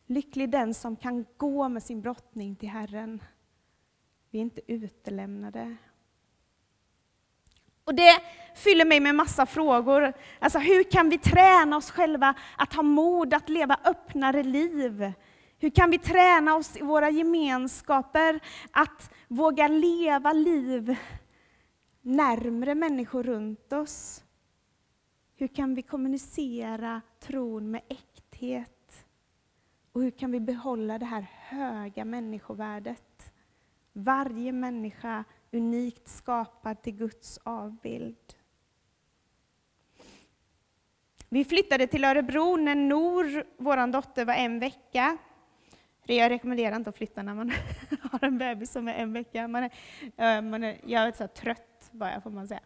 Lycklig 0.06 0.50
den 0.50 0.74
som 0.74 0.96
kan 0.96 1.26
gå 1.38 1.70
med 1.70 1.84
sin 1.84 2.02
brottning 2.02 2.56
till 2.56 2.70
Herren. 2.70 3.24
Vi 4.30 4.38
är 4.38 4.42
inte 4.42 4.62
utelämnade. 4.68 5.76
Och 7.84 7.96
det 7.96 8.22
fyller 8.56 8.86
mig 8.86 9.00
med 9.00 9.16
massa 9.16 9.46
frågor. 9.46 10.14
Alltså 10.40 10.60
hur 10.60 10.84
kan 10.84 11.10
vi 11.10 11.18
träna 11.18 11.78
oss 11.78 11.92
själva 11.92 12.34
att 12.58 12.74
ha 12.74 12.84
mod 12.84 13.34
att 13.34 13.50
leva 13.50 13.80
öppnare 13.84 14.44
liv? 14.44 15.14
Hur 15.63 15.69
kan 15.69 15.91
vi 15.91 15.97
träna 15.97 16.56
oss 16.56 16.78
i 16.78 16.82
våra 16.82 17.10
gemenskaper 17.10 18.39
att 18.71 19.12
våga 19.28 19.67
leva 19.67 20.34
liv 20.34 20.95
närmre 22.02 22.76
människor 22.76 23.23
runt 23.23 23.73
oss? 23.73 24.23
Hur 25.36 25.47
kan 25.47 25.76
vi 25.76 25.82
kommunicera 25.82 27.02
tron 27.19 27.71
med 27.71 27.82
äkthet? 27.88 29.06
Och 29.91 30.02
hur 30.02 30.12
kan 30.12 30.32
vi 30.32 30.39
behålla 30.39 30.97
det 30.97 31.06
här 31.06 31.28
höga 31.32 32.06
människovärdet? 32.06 33.34
Varje 33.93 34.52
människa 34.52 35.23
unikt 35.52 36.08
skapad 36.08 36.82
till 36.82 36.95
Guds 36.95 37.39
avbild. 37.43 38.34
Vi 41.30 41.45
flyttade 41.45 41.88
till 41.88 42.04
Örebro 42.04 42.56
när 42.56 42.76
Nor, 42.76 43.45
vår 43.58 43.91
dotter, 43.91 44.26
var 44.26 44.34
en 44.34 44.60
vecka. 44.60 45.17
Jag 46.06 46.30
rekommenderar 46.30 46.76
inte 46.76 46.89
att 46.89 46.98
flytta 46.98 47.24
när 47.24 47.36
man 47.36 47.52
har 48.02 48.24
en 48.24 48.38
bebis 48.38 48.72
som 48.72 48.88
är 48.88 48.94
en 48.94 49.13
vecka. 49.13 49.48
Man 49.48 49.63
är, 49.63 49.72
eh, 50.18 50.42
man 50.42 50.63
är, 50.63 50.78
jag 50.86 51.04
är 51.04 51.12
så 51.12 51.28
trött, 51.28 51.89
bara, 51.92 52.22
får 52.22 52.30
man 52.30 52.48
säga. 52.48 52.62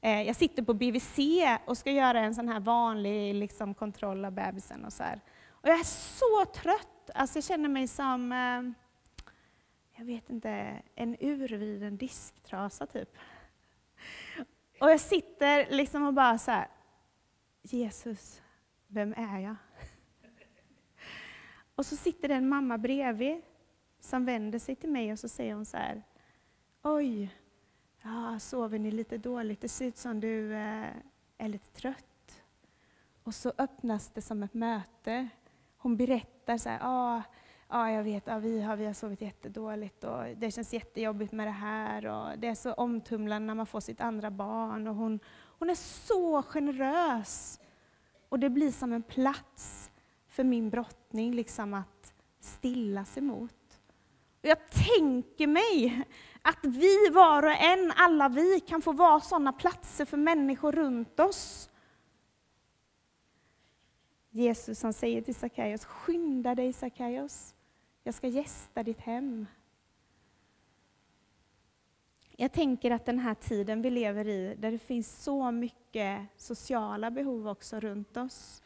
Eh, 0.00 0.22
jag 0.22 0.36
sitter 0.36 0.62
på 0.62 0.74
BVC 0.74 1.18
och 1.64 1.78
ska 1.78 1.90
göra 1.90 2.20
en 2.20 2.34
sån 2.34 2.48
här 2.48 2.60
vanlig 2.60 3.34
liksom, 3.34 3.74
kontroll 3.74 4.24
av 4.24 4.32
bebisen. 4.32 4.84
Och, 4.84 4.92
så 4.92 5.02
här. 5.02 5.20
och 5.50 5.68
jag 5.68 5.80
är 5.80 5.84
så 5.84 6.52
trött. 6.60 7.10
Alltså, 7.14 7.36
jag 7.36 7.44
känner 7.44 7.68
mig 7.68 7.88
som 7.88 8.32
eh, 8.32 8.88
jag 9.98 10.04
vet 10.04 10.30
inte, 10.30 10.82
en 10.94 11.16
ur 11.20 11.48
vid 11.48 11.82
en 11.82 11.96
disktrasa 11.96 12.86
typ. 12.86 13.16
Och 14.80 14.90
jag 14.90 15.00
sitter 15.00 15.70
liksom 15.70 16.06
och 16.06 16.14
bara 16.14 16.38
så 16.38 16.50
här, 16.50 16.68
Jesus, 17.62 18.42
vem 18.86 19.14
är 19.16 19.38
jag? 19.38 19.56
Och 21.78 21.86
så 21.86 21.96
sitter 21.96 22.28
det 22.28 22.34
en 22.34 22.48
mamma 22.48 22.78
bredvid 22.78 23.42
som 24.00 24.24
vänder 24.24 24.58
sig 24.58 24.76
till 24.76 24.90
mig 24.90 25.12
och 25.12 25.18
så 25.18 25.28
säger 25.28 25.54
hon 25.54 25.64
så 25.64 25.76
här, 25.76 26.02
oj, 26.82 27.34
ja, 28.02 28.38
sover 28.38 28.78
ni 28.78 28.90
lite 28.90 29.18
dåligt? 29.18 29.60
Det 29.60 29.68
ser 29.68 29.86
ut 29.86 29.96
som 29.96 30.20
du 30.20 30.54
eh, 30.54 30.86
är 31.38 31.48
lite 31.48 31.70
trött. 31.70 32.42
Och 33.22 33.34
så 33.34 33.52
öppnas 33.58 34.08
det 34.08 34.22
som 34.22 34.42
ett 34.42 34.54
möte. 34.54 35.28
Hon 35.76 35.96
berättar 35.96 36.58
så 36.58 36.68
här, 36.68 36.78
ah, 36.82 37.22
ja, 37.68 37.90
jag 37.90 38.02
vet, 38.02 38.26
ja, 38.26 38.38
vi, 38.38 38.60
har, 38.60 38.76
vi 38.76 38.86
har 38.86 38.94
sovit 38.94 39.20
jättedåligt 39.20 40.04
och 40.04 40.24
det 40.36 40.50
känns 40.50 40.72
jättejobbigt 40.72 41.32
med 41.32 41.46
det 41.46 41.50
här 41.50 42.06
och 42.06 42.38
det 42.38 42.48
är 42.48 42.54
så 42.54 42.72
omtumlande 42.72 43.46
när 43.46 43.54
man 43.54 43.66
får 43.66 43.80
sitt 43.80 44.00
andra 44.00 44.30
barn. 44.30 44.86
Och 44.86 44.94
hon, 44.94 45.20
hon 45.58 45.70
är 45.70 45.74
så 46.06 46.42
generös. 46.42 47.60
Och 48.28 48.38
det 48.38 48.50
blir 48.50 48.72
som 48.72 48.92
en 48.92 49.02
plats 49.02 49.87
för 50.38 50.44
min 50.44 50.70
brottning 50.70 51.34
liksom 51.34 51.74
att 51.74 52.14
stillas 52.40 53.18
emot. 53.18 53.80
Och 54.42 54.48
jag 54.48 54.70
tänker 54.70 55.46
mig 55.46 56.04
att 56.42 56.64
vi 56.64 57.08
var 57.12 57.42
och 57.42 57.52
en, 57.52 57.92
alla 57.96 58.28
vi, 58.28 58.60
kan 58.60 58.82
få 58.82 58.92
vara 58.92 59.20
sådana 59.20 59.52
platser 59.52 60.04
för 60.04 60.16
människor 60.16 60.72
runt 60.72 61.20
oss. 61.20 61.70
Jesus 64.30 64.82
han 64.82 64.92
säger 64.92 65.22
till 65.22 65.34
Sackaios, 65.34 65.84
skynda 65.84 66.54
dig 66.54 66.72
Sackaios. 66.72 67.54
Jag 68.04 68.14
ska 68.14 68.28
gästa 68.28 68.82
ditt 68.82 69.00
hem. 69.00 69.46
jag 72.36 72.52
tänker 72.52 72.90
att 72.90 73.06
den 73.06 73.18
här 73.18 73.34
tiden 73.34 73.82
vi 73.82 73.90
lever 73.90 74.28
i, 74.28 74.54
där 74.58 74.70
det 74.70 74.78
finns 74.78 75.22
så 75.22 75.50
mycket 75.50 76.20
sociala 76.36 77.10
behov 77.10 77.48
också 77.48 77.80
runt 77.80 78.16
oss, 78.16 78.62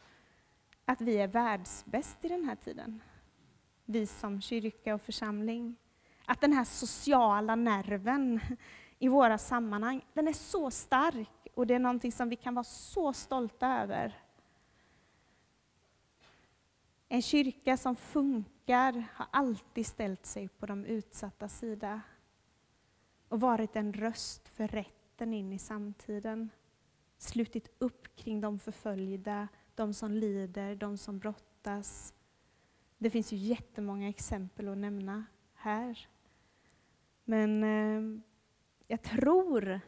att 0.85 1.01
vi 1.01 1.17
är 1.17 1.27
världsbäst 1.27 2.25
i 2.25 2.27
den 2.27 2.45
här 2.45 2.55
tiden. 2.55 3.01
Vi 3.85 4.07
som 4.07 4.41
kyrka 4.41 4.95
och 4.95 5.01
församling. 5.01 5.75
Att 6.25 6.41
den 6.41 6.53
här 6.53 6.63
sociala 6.63 7.55
nerven 7.55 8.39
i 8.99 9.07
våra 9.07 9.37
sammanhang, 9.37 10.05
den 10.13 10.27
är 10.27 10.33
så 10.33 10.71
stark 10.71 11.47
och 11.53 11.67
det 11.67 11.73
är 11.73 11.79
någonting 11.79 12.11
som 12.11 12.29
vi 12.29 12.35
kan 12.35 12.55
vara 12.55 12.63
så 12.63 13.13
stolta 13.13 13.67
över. 13.67 14.19
En 17.09 17.21
kyrka 17.21 17.77
som 17.77 17.95
funkar 17.95 19.03
har 19.13 19.27
alltid 19.31 19.87
ställt 19.87 20.25
sig 20.25 20.47
på 20.47 20.65
de 20.65 20.85
utsatta 20.85 21.49
sida 21.49 22.01
och 23.27 23.39
varit 23.39 23.75
en 23.75 23.93
röst 23.93 24.49
för 24.49 24.67
rätten 24.67 25.33
in 25.33 25.53
i 25.53 25.59
samtiden. 25.59 26.49
Slutit 27.17 27.67
upp 27.79 28.15
kring 28.15 28.41
de 28.41 28.59
förföljda, 28.59 29.47
de 29.75 29.93
som 29.93 30.11
lider, 30.11 30.75
de 30.75 30.97
som 30.97 31.19
brottas. 31.19 32.13
Det 32.97 33.09
finns 33.09 33.33
ju 33.33 33.37
jättemånga 33.37 34.09
exempel 34.09 34.67
att 34.67 34.77
nämna 34.77 35.25
här. 35.55 36.07
Men 37.23 37.63
eh, 37.63 38.21
jag 38.87 39.01
tror 39.01 39.79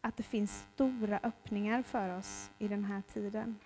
att 0.00 0.16
det 0.16 0.22
finns 0.22 0.66
stora 0.74 1.20
öppningar 1.22 1.82
för 1.82 2.18
oss 2.18 2.50
i 2.58 2.68
den 2.68 2.84
här 2.84 3.02
tiden. 3.12 3.58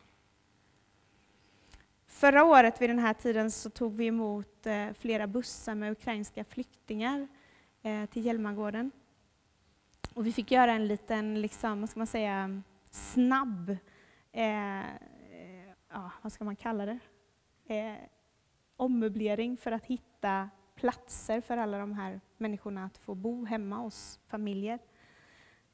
Förra 2.06 2.44
året 2.44 2.82
vid 2.82 2.90
den 2.90 2.98
här 2.98 3.14
tiden 3.14 3.50
så 3.50 3.70
tog 3.70 3.94
vi 3.94 4.06
emot 4.06 4.66
eh, 4.66 4.92
flera 4.98 5.26
bussar 5.26 5.74
med 5.74 5.92
ukrainska 5.92 6.44
flyktingar 6.44 7.28
eh, 7.82 8.06
till 8.06 8.26
Hjälmagården. 8.26 8.90
Och 10.14 10.26
vi 10.26 10.32
fick 10.32 10.50
göra 10.50 10.72
en 10.72 10.88
liten, 10.88 11.40
liksom, 11.40 11.80
vad 11.80 11.90
ska 11.90 12.00
man 12.00 12.06
säga, 12.06 12.62
snabb, 12.90 13.76
eh, 14.32 14.80
ja, 15.90 16.10
vad 16.22 16.32
ska 16.32 16.44
man 16.44 16.56
kalla 16.56 16.86
det, 16.86 16.98
eh, 17.74 17.96
ommöblering 18.76 19.56
för 19.56 19.72
att 19.72 19.86
hitta 19.86 20.50
platser 20.74 21.40
för 21.40 21.56
alla 21.56 21.78
de 21.78 21.92
här 21.92 22.20
människorna 22.36 22.84
att 22.84 22.98
få 22.98 23.14
bo 23.14 23.44
hemma 23.44 23.76
hos 23.76 24.20
familjer. 24.26 24.78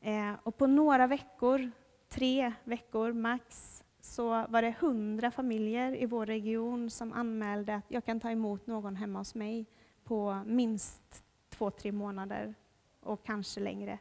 Eh, 0.00 0.33
och 0.42 0.57
på 0.57 0.66
några 0.66 1.07
veckor, 1.07 1.70
tre 2.09 2.52
veckor 2.64 3.12
max, 3.12 3.85
så 4.00 4.29
var 4.29 4.62
det 4.62 4.74
hundra 4.81 5.31
familjer 5.31 6.02
i 6.02 6.07
vår 6.07 6.26
region 6.26 6.90
som 6.90 7.12
anmälde 7.12 7.74
att 7.74 7.85
jag 7.88 8.05
kan 8.05 8.20
ta 8.20 8.31
emot 8.31 8.66
någon 8.66 8.96
hemma 8.96 9.18
hos 9.18 9.35
mig 9.35 9.66
på 10.05 10.42
minst 10.46 11.24
två, 11.48 11.70
tre 11.70 11.92
månader 11.92 12.55
och 13.00 13.24
kanske 13.24 13.61
längre. 13.61 13.98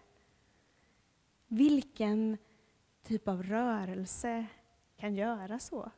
Vilken 1.48 2.38
typ 3.04 3.28
av 3.28 3.44
rörelse 3.44 4.46
kan 4.98 5.16
göra 5.16 5.60
så? 5.60 5.92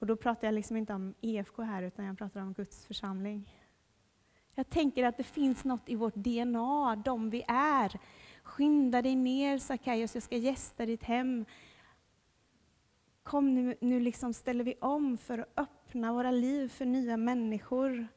Och 0.00 0.06
då 0.06 0.16
pratar 0.16 0.46
jag 0.46 0.54
liksom 0.54 0.76
inte 0.76 0.94
om 0.94 1.14
EFK 1.20 1.62
här, 1.62 1.82
utan 1.82 2.04
jag 2.04 2.18
pratar 2.18 2.40
om 2.40 2.52
Guds 2.52 2.86
församling. 2.86 3.54
Jag 4.54 4.70
tänker 4.70 5.04
att 5.04 5.16
det 5.16 5.24
finns 5.24 5.64
något 5.64 5.88
i 5.88 5.96
vårt 5.96 6.14
DNA, 6.14 6.96
de 7.04 7.30
vi 7.30 7.44
är. 7.48 8.00
Skynda 8.42 9.02
dig 9.02 9.16
ner 9.16 9.58
Sackaios, 9.58 10.14
jag 10.14 10.22
ska 10.22 10.36
gästa 10.36 10.86
ditt 10.86 11.02
hem. 11.02 11.44
Kom 13.22 13.54
nu, 13.54 13.74
nu 13.80 14.00
liksom 14.00 14.32
ställer 14.32 14.64
vi 14.64 14.74
om 14.80 15.16
för 15.18 15.38
att 15.38 15.48
öppna 15.56 16.12
våra 16.12 16.30
liv 16.30 16.68
för 16.68 16.84
nya 16.84 17.16
människor. 17.16 18.08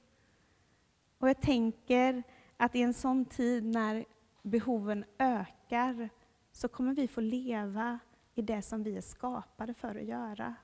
Och 1.17 1.29
jag 1.29 1.41
tänker 1.41 2.23
att 2.57 2.75
i 2.75 2.81
en 2.81 2.93
sån 2.93 3.25
tid 3.25 3.65
när 3.65 4.05
behoven 4.41 5.05
ökar, 5.17 6.09
så 6.51 6.67
kommer 6.67 6.93
vi 6.93 7.07
få 7.07 7.21
leva 7.21 7.99
i 8.35 8.41
det 8.41 8.61
som 8.61 8.83
vi 8.83 8.97
är 8.97 9.01
skapade 9.01 9.73
för 9.73 9.95
att 9.95 10.05
göra. 10.05 10.55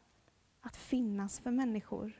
Att 0.61 0.75
finnas 0.75 1.39
för 1.39 1.51
människor. 1.51 2.13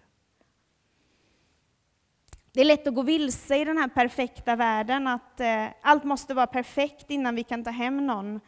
Det 2.52 2.62
är 2.62 2.65
lätt 2.65 2.88
att 2.88 2.95
gå 2.95 3.02
vilse 3.02 3.58
i 3.58 3.65
den 3.65 3.78
här 3.78 3.88
perfekta 3.88 4.56
världen, 4.56 5.08
att 5.08 5.39
eh, 5.39 5.65
allt 5.82 6.04
måste 6.04 6.34
vara 6.34 6.47
perfekt 6.47 7.12
innan 7.12 7.36
vi 7.36 7.43
kan 7.43 7.63
ta 7.63 7.69
hem 7.69 8.08
någon. 8.08 8.39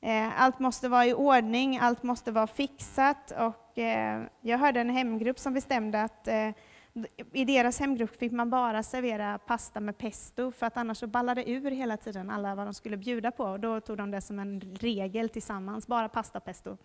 Eh, 0.00 0.42
allt 0.42 0.58
måste 0.58 0.88
vara 0.88 1.06
i 1.06 1.14
ordning, 1.14 1.78
allt 1.78 2.02
måste 2.02 2.32
vara 2.32 2.46
fixat. 2.46 3.30
Och, 3.30 3.78
eh, 3.78 4.22
jag 4.40 4.58
hörde 4.58 4.80
en 4.80 4.90
hemgrupp 4.90 5.38
som 5.38 5.54
bestämde 5.54 6.02
att 6.02 6.28
eh, 6.28 6.50
i 7.32 7.44
deras 7.44 7.80
hemgrupp 7.80 8.18
fick 8.18 8.32
man 8.32 8.50
bara 8.50 8.82
servera 8.82 9.38
pasta 9.38 9.80
med 9.80 9.98
pesto, 9.98 10.52
för 10.52 10.66
att 10.66 10.76
annars 10.76 10.98
så 10.98 11.06
ballade 11.06 11.50
ur 11.50 11.70
hela 11.70 11.96
tiden 11.96 12.30
alla 12.30 12.54
vad 12.54 12.66
de 12.66 12.74
skulle 12.74 12.96
bjuda 12.96 13.30
på. 13.30 13.44
Och 13.44 13.60
då 13.60 13.80
tog 13.80 13.96
de 13.96 14.10
det 14.10 14.20
som 14.20 14.38
en 14.38 14.60
regel 14.60 15.28
tillsammans, 15.28 15.86
bara 15.86 16.08
pasta 16.08 16.38
och 16.38 16.44
pesto. 16.44 16.76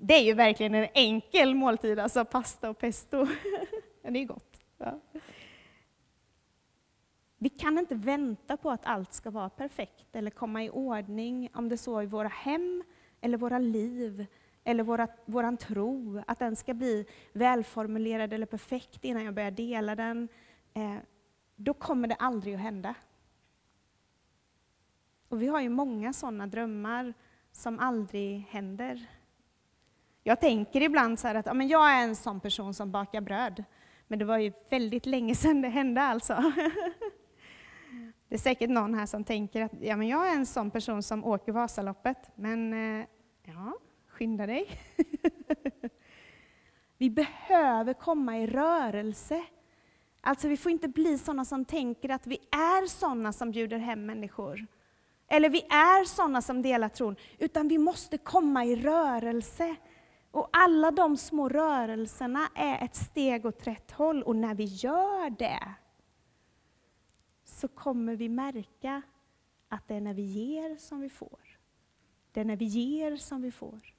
Det 0.00 0.14
är 0.14 0.22
ju 0.22 0.34
verkligen 0.34 0.74
en 0.74 0.88
enkel 0.94 1.54
måltid, 1.54 1.98
alltså 1.98 2.24
pasta 2.24 2.70
och 2.70 2.78
pesto. 2.78 3.26
det 4.02 4.18
är 4.18 4.24
gott. 4.24 4.60
Ja. 4.78 5.00
Vi 7.38 7.48
kan 7.48 7.78
inte 7.78 7.94
vänta 7.94 8.56
på 8.56 8.70
att 8.70 8.84
allt 8.84 9.12
ska 9.12 9.30
vara 9.30 9.50
perfekt 9.50 10.16
eller 10.16 10.30
komma 10.30 10.64
i 10.64 10.70
ordning, 10.70 11.50
om 11.54 11.68
det 11.68 11.78
så 11.78 12.02
i 12.02 12.06
våra 12.06 12.28
hem 12.28 12.84
eller 13.20 13.38
våra 13.38 13.58
liv 13.58 14.26
eller 14.64 14.84
våra, 14.84 15.08
våran 15.24 15.56
tro, 15.56 16.22
att 16.26 16.38
den 16.38 16.56
ska 16.56 16.74
bli 16.74 17.06
välformulerad 17.32 18.32
eller 18.32 18.46
perfekt 18.46 19.04
innan 19.04 19.24
jag 19.24 19.34
börjar 19.34 19.50
dela 19.50 19.96
den. 19.96 20.28
Eh, 20.74 20.96
då 21.56 21.74
kommer 21.74 22.08
det 22.08 22.14
aldrig 22.14 22.54
att 22.54 22.60
hända. 22.60 22.94
Och 25.28 25.42
vi 25.42 25.46
har 25.46 25.60
ju 25.60 25.68
många 25.68 26.12
sådana 26.12 26.46
drömmar 26.46 27.14
som 27.52 27.78
aldrig 27.78 28.40
händer. 28.40 29.06
Jag 30.28 30.40
tänker 30.40 30.80
ibland 30.80 31.18
så 31.18 31.28
att 31.28 31.46
ja, 31.46 31.54
men 31.54 31.68
jag 31.68 31.90
är 31.90 32.02
en 32.02 32.16
sån 32.16 32.40
person 32.40 32.74
som 32.74 32.90
bakar 32.90 33.20
bröd. 33.20 33.64
Men 34.08 34.18
det 34.18 34.24
var 34.24 34.38
ju 34.38 34.52
väldigt 34.70 35.06
länge 35.06 35.34
sedan 35.34 35.62
det 35.62 35.68
hände 35.68 36.02
alltså. 36.02 36.34
Det 38.28 38.34
är 38.34 38.38
säkert 38.38 38.70
någon 38.70 38.94
här 38.94 39.06
som 39.06 39.24
tänker 39.24 39.62
att 39.62 39.72
ja, 39.80 39.96
men 39.96 40.08
jag 40.08 40.28
är 40.28 40.34
en 40.34 40.46
sån 40.46 40.70
person 40.70 41.02
som 41.02 41.24
åker 41.24 41.52
Vasaloppet, 41.52 42.30
men 42.34 42.72
eh, 42.72 43.06
ja, 43.44 43.74
skynda 44.08 44.46
dig. 44.46 44.68
vi 46.98 47.10
behöver 47.10 47.92
komma 47.92 48.38
i 48.38 48.46
rörelse. 48.46 49.44
Alltså 50.20 50.48
vi 50.48 50.56
får 50.56 50.72
inte 50.72 50.88
bli 50.88 51.18
sådana 51.18 51.44
som 51.44 51.64
tänker 51.64 52.08
att 52.08 52.26
vi 52.26 52.38
är 52.50 52.86
sådana 52.86 53.32
som 53.32 53.50
bjuder 53.50 53.78
hem 53.78 54.06
människor. 54.06 54.66
Eller 55.28 55.48
vi 55.48 55.60
är 55.60 56.04
sådana 56.04 56.42
som 56.42 56.62
delar 56.62 56.88
tron, 56.88 57.16
utan 57.38 57.68
vi 57.68 57.78
måste 57.78 58.18
komma 58.18 58.64
i 58.64 58.76
rörelse. 58.76 59.76
Och 60.30 60.48
alla 60.52 60.90
de 60.90 61.16
små 61.16 61.48
rörelserna 61.48 62.48
är 62.54 62.84
ett 62.84 62.96
steg 62.96 63.46
åt 63.46 63.66
rätt 63.66 63.90
håll, 63.90 64.22
och 64.22 64.36
när 64.36 64.54
vi 64.54 64.64
gör 64.64 65.30
det, 65.30 65.74
så 67.44 67.68
kommer 67.68 68.16
vi 68.16 68.28
märka 68.28 69.02
att 69.68 69.88
det 69.88 69.94
är 69.94 70.00
när 70.00 70.14
vi 70.14 70.22
ger 70.22 70.76
som 70.76 71.00
vi 71.00 71.08
får. 71.08 71.58
Det 72.32 72.40
är 72.40 72.44
när 72.44 72.56
vi 72.56 72.64
ger 72.64 73.16
som 73.16 73.42
vi 73.42 73.50
får. 73.50 73.94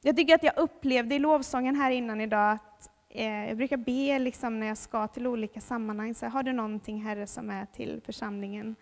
Jag 0.00 0.16
tycker 0.16 0.34
att 0.34 0.42
jag 0.42 0.58
upplevde 0.58 1.14
i 1.14 1.18
lovsången 1.18 1.76
här 1.76 1.90
innan 1.90 2.20
idag 2.20 2.52
att 2.52 2.90
eh, 3.08 3.48
jag 3.48 3.56
brukar 3.56 3.76
be 3.76 4.18
liksom 4.18 4.60
när 4.60 4.66
jag 4.66 4.78
ska 4.78 5.08
till 5.08 5.26
olika 5.26 5.60
sammanhang, 5.60 6.14
så 6.14 6.26
har 6.26 6.42
du 6.42 6.52
någonting 6.52 7.02
Herre 7.02 7.26
som 7.26 7.50
är 7.50 7.66
till 7.66 8.00
församlingen? 8.04 8.76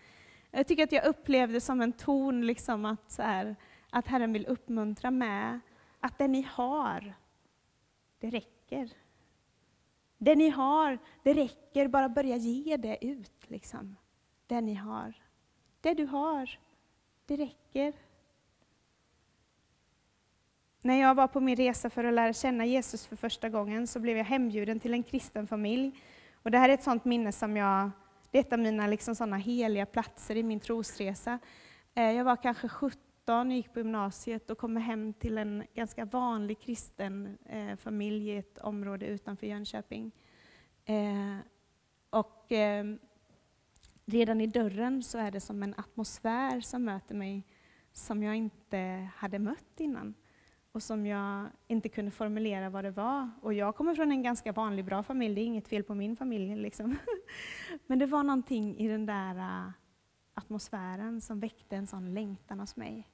Jag 0.50 0.66
tycker 0.66 0.84
att 0.84 0.92
jag 0.92 1.04
upplevde 1.04 1.60
som 1.60 1.80
en 1.80 1.92
ton 1.92 2.46
liksom 2.46 2.84
att, 2.84 3.10
så 3.10 3.22
här, 3.22 3.56
att 3.96 4.06
Herren 4.06 4.32
vill 4.32 4.46
uppmuntra 4.46 5.11
med 5.11 5.61
att 6.00 6.18
det 6.18 6.28
ni 6.28 6.42
har, 6.42 7.14
det 8.18 8.30
räcker. 8.30 8.90
Det 10.18 10.35
ni 10.35 10.48
har, 10.48 10.98
det 11.22 11.35
räcker, 11.35 11.88
bara 11.88 12.09
börja 12.09 12.37
ge 12.37 12.76
det 12.76 13.04
ut. 13.06 13.50
Liksom. 13.50 13.96
Det 14.46 14.61
ni 14.61 14.74
har. 14.74 15.12
Det 15.80 15.94
du 15.94 16.06
har, 16.06 16.59
det 17.26 17.37
räcker. 17.37 17.92
När 20.82 21.00
jag 21.00 21.14
var 21.14 21.26
på 21.26 21.40
min 21.40 21.56
resa 21.56 21.90
för 21.90 22.04
att 22.04 22.14
lära 22.14 22.32
känna 22.32 22.66
Jesus 22.66 23.06
för 23.06 23.16
första 23.16 23.48
gången 23.48 23.87
så 23.87 24.00
blev 24.00 24.16
jag 24.16 24.24
hembjuden 24.24 24.80
till 24.80 24.94
en 24.94 25.02
kristen 25.02 25.46
familj. 25.46 26.00
Och 26.42 26.50
det 26.50 26.59
här 26.59 26.68
är 26.68 26.74
ett 26.74 26.82
sånt 26.82 27.04
minne 27.04 27.32
som 27.32 27.56
jag, 27.56 27.90
det 28.30 28.38
är 28.38 28.40
ett 28.40 28.52
av 28.52 28.59
mina 28.59 28.87
liksom 28.87 29.14
såna 29.14 29.37
heliga 29.37 29.87
platser 29.87 30.37
i 30.37 30.42
min 30.42 30.61
trosresa. 30.61 31.38
Eh, 31.94 32.11
jag 32.11 32.24
var 32.24 32.37
kanske 32.37 32.68
17, 32.68 33.05
och 33.28 33.52
gick 33.52 33.72
på 33.72 33.78
gymnasiet 33.78 34.50
och 34.50 34.58
kom 34.58 34.76
hem 34.76 35.12
till 35.12 35.38
en 35.38 35.64
ganska 35.74 36.04
vanlig 36.04 36.60
kristen 36.60 37.38
eh, 37.44 37.76
familj 37.76 38.30
i 38.30 38.36
ett 38.36 38.58
område 38.58 39.06
utanför 39.06 39.46
Jönköping. 39.46 40.12
Eh, 40.84 41.36
och 42.10 42.52
eh, 42.52 42.84
redan 44.04 44.40
i 44.40 44.46
dörren 44.46 45.02
så 45.02 45.18
är 45.18 45.30
det 45.30 45.40
som 45.40 45.62
en 45.62 45.74
atmosfär 45.76 46.60
som 46.60 46.84
möter 46.84 47.14
mig 47.14 47.44
som 47.92 48.22
jag 48.22 48.36
inte 48.36 49.08
hade 49.16 49.38
mött 49.38 49.80
innan. 49.80 50.14
och 50.72 50.82
som 50.82 51.06
jag 51.06 51.46
inte 51.66 51.88
kunde 51.88 52.10
formulera 52.10 52.70
vad 52.70 52.84
det 52.84 52.90
var. 52.90 53.30
Och 53.42 53.54
jag 53.54 53.76
kommer 53.76 53.94
från 53.94 54.10
en 54.10 54.22
ganska 54.22 54.52
vanlig, 54.52 54.84
bra 54.84 55.02
familj, 55.02 55.34
det 55.34 55.40
är 55.40 55.46
inget 55.46 55.68
fel 55.68 55.82
på 55.82 55.94
min 55.94 56.16
familj. 56.16 56.56
Liksom. 56.56 56.96
Men 57.86 57.98
det 57.98 58.06
var 58.06 58.22
någonting 58.22 58.78
i 58.78 58.88
den 58.88 59.06
där 59.06 59.36
eh, 59.36 59.70
atmosfären 60.34 61.20
som 61.20 61.40
väckte 61.40 61.76
en 61.76 61.86
sån 61.86 62.14
längtan 62.14 62.60
hos 62.60 62.76
mig. 62.76 63.08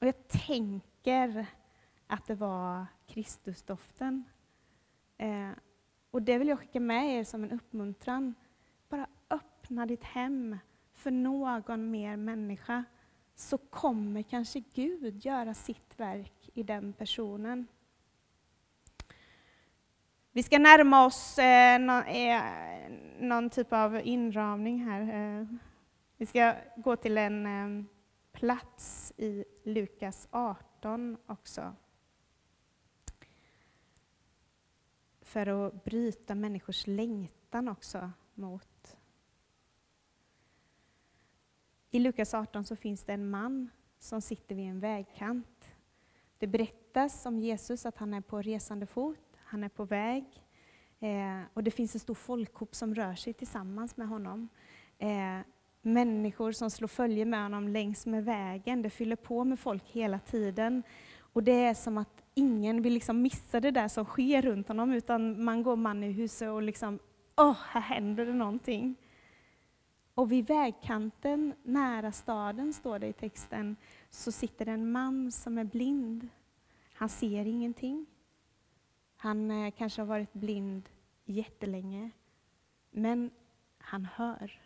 Och 0.00 0.06
jag 0.06 0.28
tänker 0.28 1.46
att 2.06 2.26
det 2.26 2.34
var 2.34 2.86
Kristusdoften. 3.06 4.24
Eh, 5.18 5.50
och 6.10 6.22
det 6.22 6.38
vill 6.38 6.48
jag 6.48 6.58
skicka 6.58 6.80
med 6.80 7.18
er 7.18 7.24
som 7.24 7.44
en 7.44 7.52
uppmuntran. 7.52 8.34
Bara 8.88 9.06
öppna 9.30 9.86
ditt 9.86 10.04
hem 10.04 10.58
för 10.94 11.10
någon 11.10 11.90
mer 11.90 12.16
människa 12.16 12.84
så 13.34 13.58
kommer 13.58 14.22
kanske 14.22 14.60
Gud 14.74 15.24
göra 15.24 15.54
sitt 15.54 16.00
verk 16.00 16.50
i 16.54 16.62
den 16.62 16.92
personen. 16.92 17.66
Vi 20.32 20.42
ska 20.42 20.58
närma 20.58 21.06
oss 21.06 21.38
eh, 21.38 21.78
någon, 21.78 22.04
eh, 22.04 22.42
någon, 23.18 23.50
typ 23.50 23.72
av 23.72 24.00
inramning 24.04 24.84
här. 24.84 25.00
Eh, 25.00 25.46
vi 26.16 26.26
ska 26.26 26.54
gå 26.76 26.96
till 26.96 27.18
en 27.18 27.46
eh, 27.46 27.84
plats 28.32 29.12
i 29.16 29.44
Lukas 29.64 30.28
18 30.30 31.16
också. 31.26 31.74
För 35.20 35.46
att 35.46 35.84
bryta 35.84 36.34
människors 36.34 36.86
längtan 36.86 37.68
också 37.68 38.10
mot 38.34 38.96
i 41.90 41.98
Lukas 41.98 42.34
18 42.34 42.64
så 42.64 42.76
finns 42.76 43.04
det 43.04 43.12
en 43.12 43.30
man 43.30 43.70
som 43.98 44.20
sitter 44.20 44.54
vid 44.54 44.68
en 44.68 44.80
vägkant. 44.80 45.70
Det 46.38 46.46
berättas 46.46 47.26
om 47.26 47.38
Jesus 47.38 47.86
att 47.86 47.98
han 47.98 48.14
är 48.14 48.20
på 48.20 48.42
resande 48.42 48.86
fot, 48.86 49.36
han 49.36 49.64
är 49.64 49.68
på 49.68 49.84
väg. 49.84 50.24
Eh, 51.00 51.40
och 51.54 51.64
det 51.64 51.70
finns 51.70 51.94
en 51.94 52.00
stor 52.00 52.14
folkhop 52.14 52.74
som 52.74 52.94
rör 52.94 53.14
sig 53.14 53.32
tillsammans 53.32 53.96
med 53.96 54.08
honom. 54.08 54.48
Eh, 54.98 55.38
människor 55.82 56.52
som 56.52 56.70
slår 56.70 56.88
följe 56.88 57.24
med 57.24 57.42
honom 57.42 57.68
längs 57.68 58.06
med 58.06 58.24
vägen. 58.24 58.82
Det 58.82 58.90
fyller 58.90 59.16
på 59.16 59.44
med 59.44 59.58
folk 59.58 59.84
hela 59.86 60.18
tiden. 60.18 60.82
Och 61.18 61.42
det 61.42 61.64
är 61.64 61.74
som 61.74 61.98
att 61.98 62.22
ingen 62.34 62.82
vill 62.82 62.92
liksom 62.92 63.22
missa 63.22 63.60
det 63.60 63.70
där 63.70 63.88
som 63.88 64.04
sker 64.04 64.42
runt 64.42 64.68
honom, 64.68 64.92
utan 64.92 65.44
man 65.44 65.62
går 65.62 65.76
man 65.76 66.04
i 66.04 66.12
huset 66.12 66.48
och 66.48 66.62
liksom, 66.62 66.98
åh, 67.36 67.56
här 67.68 67.80
händer 67.80 68.26
det 68.26 68.32
någonting. 68.32 68.96
Och 70.14 70.32
vid 70.32 70.46
vägkanten, 70.46 71.54
nära 71.62 72.12
staden, 72.12 72.72
står 72.72 72.98
det 72.98 73.06
i 73.06 73.12
texten, 73.12 73.76
så 74.10 74.32
sitter 74.32 74.66
en 74.66 74.92
man 74.92 75.32
som 75.32 75.58
är 75.58 75.64
blind. 75.64 76.28
Han 76.92 77.08
ser 77.08 77.44
ingenting. 77.44 78.06
Han 79.16 79.50
eh, 79.50 79.70
kanske 79.70 80.00
har 80.00 80.06
varit 80.06 80.32
blind 80.32 80.88
jättelänge. 81.24 82.10
Men 82.90 83.30
han 83.78 84.04
hör. 84.04 84.60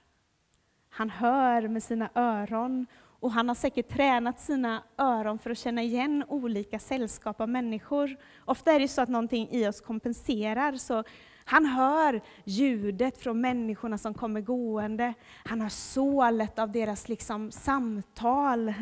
Han 0.97 1.11
hör 1.11 1.69
med 1.69 1.83
sina 1.83 2.11
öron 2.15 2.87
och 3.21 3.33
han 3.33 3.49
har 3.49 3.55
säkert 3.55 3.89
tränat 3.89 4.41
sina 4.41 4.83
öron 4.99 5.39
för 5.39 5.51
att 5.51 5.59
känna 5.59 5.83
igen 5.83 6.25
olika 6.29 6.79
sällskap 6.79 7.41
av 7.41 7.49
människor. 7.49 8.17
Ofta 8.45 8.73
är 8.73 8.81
det 8.81 8.89
så 8.89 9.03
att 9.03 9.09
någonting 9.09 9.49
i 9.51 9.69
oss 9.69 9.81
kompenserar, 9.81 10.73
så 10.77 11.05
han 11.45 11.67
hör 11.67 12.21
ljudet 12.45 13.19
från 13.19 13.41
människorna 13.41 13.99
som 13.99 14.15
kommer 14.15 14.41
gående. 14.41 15.15
Han 15.45 15.61
hör 15.61 15.69
sålet 15.69 16.59
av 16.59 16.73
deras 16.73 17.09
liksom 17.09 17.51
samtal. 17.51 18.75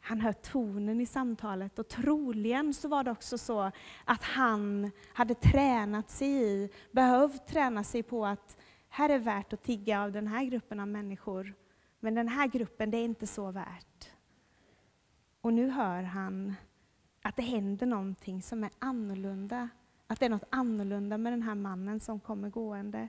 Han 0.00 0.20
hör 0.20 0.32
tonen 0.32 1.00
i 1.00 1.06
samtalet 1.06 1.78
och 1.78 1.88
troligen 1.88 2.74
så 2.74 2.88
var 2.88 3.04
det 3.04 3.10
också 3.10 3.38
så 3.38 3.70
att 4.04 4.22
han 4.22 4.90
hade 5.12 5.34
tränat 5.34 6.10
sig 6.10 6.28
i, 6.28 6.70
behövt 6.90 7.46
träna 7.46 7.84
sig 7.84 8.02
på 8.02 8.26
att 8.26 8.56
här 8.96 9.08
är 9.08 9.18
värt 9.18 9.52
att 9.52 9.62
tigga 9.62 10.02
av 10.02 10.12
den 10.12 10.26
här 10.26 10.44
gruppen 10.44 10.80
av 10.80 10.88
människor, 10.88 11.54
men 12.00 12.14
den 12.14 12.28
här 12.28 12.46
gruppen, 12.46 12.90
det 12.90 12.96
är 12.96 13.04
inte 13.04 13.26
så 13.26 13.50
värt. 13.50 14.10
Och 15.40 15.52
nu 15.52 15.70
hör 15.70 16.02
han 16.02 16.54
att 17.22 17.36
det 17.36 17.42
händer 17.42 17.86
någonting 17.86 18.42
som 18.42 18.64
är 18.64 18.70
annorlunda 18.78 19.68
att 20.06 20.20
det 20.20 20.26
är 20.26 20.30
något 20.30 20.48
annorlunda 20.50 21.18
med 21.18 21.32
den 21.32 21.42
här 21.42 21.54
mannen 21.54 22.00
som 22.00 22.20
kommer 22.20 22.50
gående. 22.50 23.08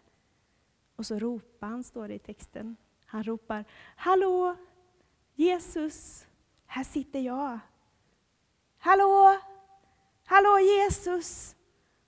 Och 0.96 1.06
så 1.06 1.20
ropar 1.20 1.68
han, 1.68 1.84
står 1.84 2.08
det 2.08 2.14
i 2.14 2.20
texten. 2.20 2.76
Han 3.06 3.24
ropar 3.24 3.66
Hallå! 3.96 4.56
Jesus! 5.36 6.28
Här 6.66 6.84
sitter 6.84 7.20
jag. 7.20 7.60
Hallå! 8.78 9.40
Hallå 10.26 10.60
Jesus! 10.60 11.56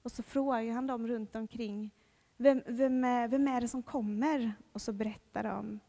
Och 0.01 0.11
så 0.11 0.23
frågar 0.23 0.73
han 0.73 0.87
dem 0.87 1.07
runt 1.07 1.35
omkring. 1.35 1.91
Vem, 2.41 2.61
vem, 2.65 3.03
är, 3.03 3.27
vem 3.27 3.47
är 3.47 3.61
det 3.61 3.67
som 3.67 3.83
kommer? 3.83 4.53
Och 4.73 4.81
så 4.81 4.93
berättar 4.93 5.43
de. 5.43 5.79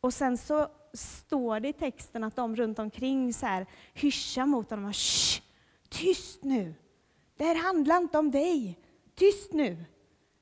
Och 0.00 0.14
sen 0.14 0.38
så 0.38 0.68
står 0.92 1.60
det 1.60 1.68
i 1.68 1.72
texten 1.72 2.24
att 2.24 2.36
de 2.36 2.56
runt 2.56 2.78
omkring 2.78 3.32
så 3.32 3.46
här 3.46 3.66
hyschar 3.94 4.46
mot 4.46 4.70
honom. 4.70 4.92
Shh! 4.92 5.42
Tyst 5.88 6.44
nu! 6.44 6.74
Det 7.36 7.44
här 7.44 7.62
handlar 7.62 7.96
inte 7.96 8.18
om 8.18 8.30
dig. 8.30 8.78
Tyst 9.14 9.52
nu! 9.52 9.84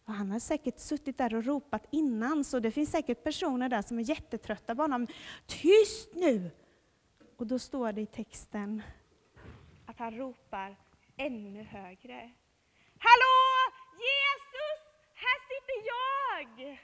Och 0.05 0.13
han 0.13 0.31
har 0.31 0.39
säkert 0.39 0.79
suttit 0.79 1.19
där 1.19 1.35
och 1.35 1.45
ropat 1.45 1.87
innan, 1.91 2.45
så 2.45 2.59
det 2.61 2.71
finns 2.71 2.91
säkert 2.91 3.25
personer 3.25 3.69
där 3.69 3.83
som 3.83 3.99
är 3.99 4.03
jättetrötta 4.03 4.75
på 4.75 4.83
honom. 4.83 5.07
Tyst 5.47 6.15
nu! 6.15 6.51
Och 7.37 7.47
då 7.47 7.59
står 7.59 7.93
det 7.93 8.01
i 8.01 8.07
texten 8.07 8.83
att 9.87 9.99
han 9.99 10.17
ropar 10.17 10.77
ännu 11.17 11.63
högre. 11.63 12.33
Hallå! 12.99 13.44
Inte 15.77 15.89
jag! 15.89 16.79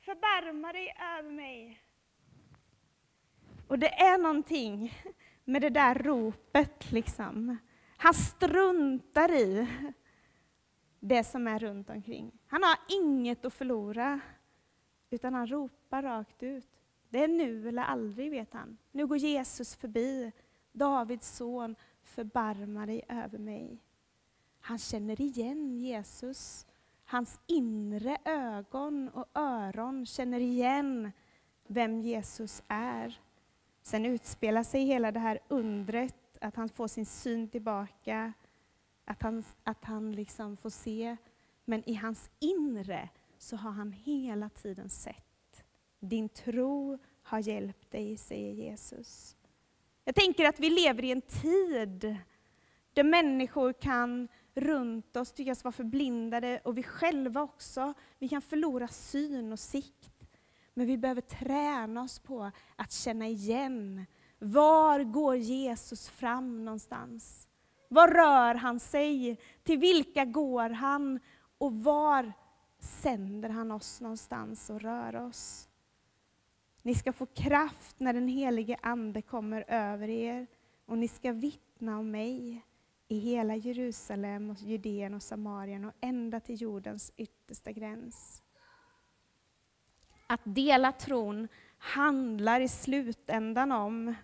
Förbarma 0.00 0.72
dig 0.72 0.96
över 1.18 1.30
mig. 1.30 1.80
Och 3.68 3.78
det 3.78 3.94
är 3.94 4.18
någonting 4.18 4.94
med 5.44 5.62
det 5.62 5.70
där 5.70 5.94
ropet, 5.94 6.92
liksom. 6.92 7.56
Han 7.96 8.14
struntar 8.14 9.32
i 9.32 9.66
det 11.00 11.24
som 11.24 11.48
är 11.48 11.58
runt 11.58 11.90
omkring. 11.90 12.32
Han 12.46 12.62
har 12.62 12.78
inget 12.88 13.44
att 13.44 13.54
förlora, 13.54 14.20
utan 15.10 15.34
han 15.34 15.46
ropar 15.46 16.02
rakt 16.02 16.42
ut. 16.42 16.68
Det 17.08 17.24
är 17.24 17.28
nu 17.28 17.68
eller 17.68 17.82
aldrig, 17.82 18.30
vet 18.30 18.52
han. 18.52 18.78
Nu 18.92 19.06
går 19.06 19.16
Jesus 19.16 19.76
förbi. 19.76 20.32
Davids 20.72 21.36
son, 21.36 21.76
förbarma 22.02 22.86
dig 22.86 23.02
över 23.08 23.38
mig. 23.38 23.78
Han 24.60 24.78
känner 24.78 25.20
igen 25.20 25.78
Jesus. 25.78 26.66
Hans 27.14 27.40
inre 27.46 28.18
ögon 28.24 29.08
och 29.08 29.26
öron 29.34 30.06
känner 30.06 30.40
igen 30.40 31.12
vem 31.66 32.00
Jesus 32.00 32.62
är. 32.68 33.20
Sen 33.82 34.06
utspelar 34.06 34.62
sig 34.62 34.84
hela 34.84 35.12
det 35.12 35.20
här 35.20 35.38
undret 35.48 36.38
att 36.40 36.56
han 36.56 36.68
får 36.68 36.88
sin 36.88 37.06
syn 37.06 37.48
tillbaka, 37.48 38.32
att 39.04 39.22
han, 39.22 39.44
att 39.64 39.84
han 39.84 40.12
liksom 40.12 40.56
får 40.56 40.70
se. 40.70 41.16
Men 41.64 41.88
i 41.88 41.94
hans 41.94 42.30
inre 42.40 43.08
så 43.38 43.56
har 43.56 43.70
han 43.70 43.92
hela 43.92 44.48
tiden 44.48 44.88
sett. 44.88 45.64
Din 46.00 46.28
tro 46.28 46.98
har 47.22 47.38
hjälpt 47.38 47.90
dig, 47.90 48.16
säger 48.16 48.52
Jesus. 48.52 49.36
Jag 50.04 50.14
tänker 50.14 50.48
att 50.48 50.60
vi 50.60 50.70
lever 50.70 51.04
i 51.04 51.10
en 51.10 51.22
tid 51.22 52.16
där 52.92 53.04
människor 53.04 53.72
kan 53.72 54.28
runt 54.54 55.16
oss 55.16 55.32
tyckas 55.32 55.64
vara 55.64 55.72
förblindade 55.72 56.60
och 56.64 56.78
vi 56.78 56.82
själva 56.82 57.42
också. 57.42 57.94
Vi 58.18 58.28
kan 58.28 58.42
förlora 58.42 58.88
syn 58.88 59.52
och 59.52 59.60
sikt. 59.60 60.10
Men 60.74 60.86
vi 60.86 60.98
behöver 60.98 61.20
träna 61.20 62.02
oss 62.02 62.18
på 62.18 62.50
att 62.76 62.92
känna 62.92 63.28
igen 63.28 64.06
var 64.38 65.04
går 65.04 65.36
Jesus 65.36 66.08
fram 66.08 66.64
någonstans? 66.64 67.48
Var 67.88 68.08
rör 68.08 68.54
han 68.54 68.80
sig? 68.80 69.40
Till 69.62 69.78
vilka 69.78 70.24
går 70.24 70.70
han? 70.70 71.20
Och 71.58 71.72
var 71.72 72.32
sänder 72.78 73.48
han 73.48 73.70
oss 73.70 74.00
någonstans 74.00 74.70
och 74.70 74.80
rör 74.80 75.16
oss? 75.16 75.68
Ni 76.82 76.94
ska 76.94 77.12
få 77.12 77.26
kraft 77.26 78.00
när 78.00 78.12
den 78.12 78.28
helige 78.28 78.78
Ande 78.82 79.22
kommer 79.22 79.64
över 79.68 80.08
er 80.08 80.46
och 80.86 80.98
ni 80.98 81.08
ska 81.08 81.32
vittna 81.32 81.98
om 81.98 82.10
mig 82.10 82.62
i 83.14 83.18
hela 83.18 83.56
Jerusalem, 83.56 84.50
och 84.50 84.60
Judeen 84.60 85.14
och 85.14 85.22
Samarien 85.22 85.84
och 85.84 85.92
ända 86.00 86.40
till 86.40 86.62
jordens 86.62 87.12
yttersta 87.16 87.72
gräns. 87.72 88.42
Att 90.26 90.40
dela 90.44 90.92
tron 90.92 91.48
handlar 91.78 92.60
i 92.60 92.68
slutändan 92.68 93.72
om 93.72 94.14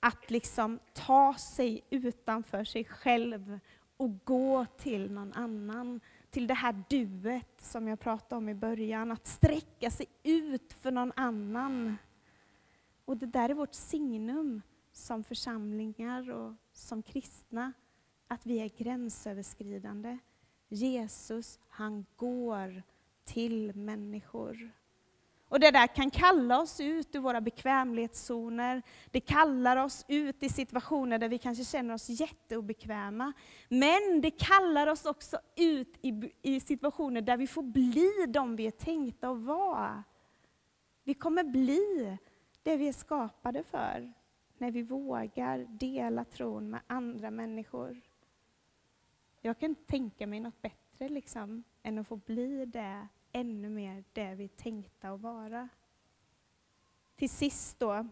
att 0.00 0.30
liksom 0.30 0.78
ta 0.92 1.34
sig 1.34 1.84
utanför 1.90 2.64
sig 2.64 2.84
själv 2.84 3.60
och 3.96 4.24
gå 4.24 4.66
till 4.78 5.10
någon 5.10 5.32
annan. 5.32 6.00
Till 6.30 6.46
det 6.46 6.54
här 6.54 6.84
duet 6.88 7.60
som 7.60 7.88
jag 7.88 8.00
pratade 8.00 8.36
om 8.38 8.48
i 8.48 8.54
början, 8.54 9.12
att 9.12 9.26
sträcka 9.26 9.90
sig 9.90 10.06
ut 10.22 10.72
för 10.72 10.90
någon 10.90 11.12
annan. 11.16 11.96
Och 13.04 13.16
det 13.16 13.26
där 13.26 13.48
är 13.48 13.54
vårt 13.54 13.74
signum. 13.74 14.62
som 14.92 15.24
församlingar 15.24 16.30
och 16.30 16.54
som 16.72 17.02
kristna, 17.02 17.72
att 18.28 18.46
vi 18.46 18.58
är 18.58 18.68
gränsöverskridande. 18.68 20.18
Jesus, 20.68 21.58
han 21.68 22.06
går 22.16 22.82
till 23.24 23.74
människor. 23.74 24.72
Och 25.48 25.60
det 25.60 25.70
där 25.70 25.86
kan 25.86 26.10
kalla 26.10 26.60
oss 26.60 26.80
ut 26.80 27.14
ur 27.14 27.20
våra 27.20 27.40
bekvämlighetszoner. 27.40 28.82
Det 29.10 29.20
kallar 29.20 29.76
oss 29.76 30.04
ut 30.08 30.42
i 30.42 30.48
situationer 30.48 31.18
där 31.18 31.28
vi 31.28 31.38
kanske 31.38 31.64
känner 31.64 31.94
oss 31.94 32.08
jätteobekväma. 32.08 33.32
Men 33.68 34.20
det 34.22 34.30
kallar 34.30 34.86
oss 34.86 35.06
också 35.06 35.38
ut 35.56 35.98
i, 36.02 36.32
i 36.42 36.60
situationer 36.60 37.20
där 37.20 37.36
vi 37.36 37.46
får 37.46 37.62
bli 37.62 38.10
de 38.28 38.56
vi 38.56 38.66
är 38.66 38.70
tänkta 38.70 39.28
att 39.28 39.38
vara. 39.38 40.04
Vi 41.04 41.14
kommer 41.14 41.44
bli 41.44 42.18
det 42.62 42.76
vi 42.76 42.88
är 42.88 42.92
skapade 42.92 43.62
för 43.62 44.12
när 44.58 44.70
vi 44.70 44.82
vågar 44.82 45.58
dela 45.58 46.24
tron 46.24 46.70
med 46.70 46.80
andra 46.86 47.30
människor. 47.30 48.00
Jag 49.46 49.58
kan 49.58 49.68
inte 49.68 49.84
tänka 49.84 50.26
mig 50.26 50.40
något 50.40 50.62
bättre 50.62 51.08
liksom, 51.08 51.64
än 51.82 51.98
att 51.98 52.06
få 52.06 52.16
bli 52.16 52.66
det 52.66 53.08
ännu 53.32 53.68
mer 53.68 54.04
det 54.12 54.34
vi 54.34 54.44
är 54.44 54.48
tänkta 54.48 55.10
att 55.10 55.20
vara. 55.20 55.68
Till 57.16 57.30
sist 57.30 57.78
då, 57.78 58.08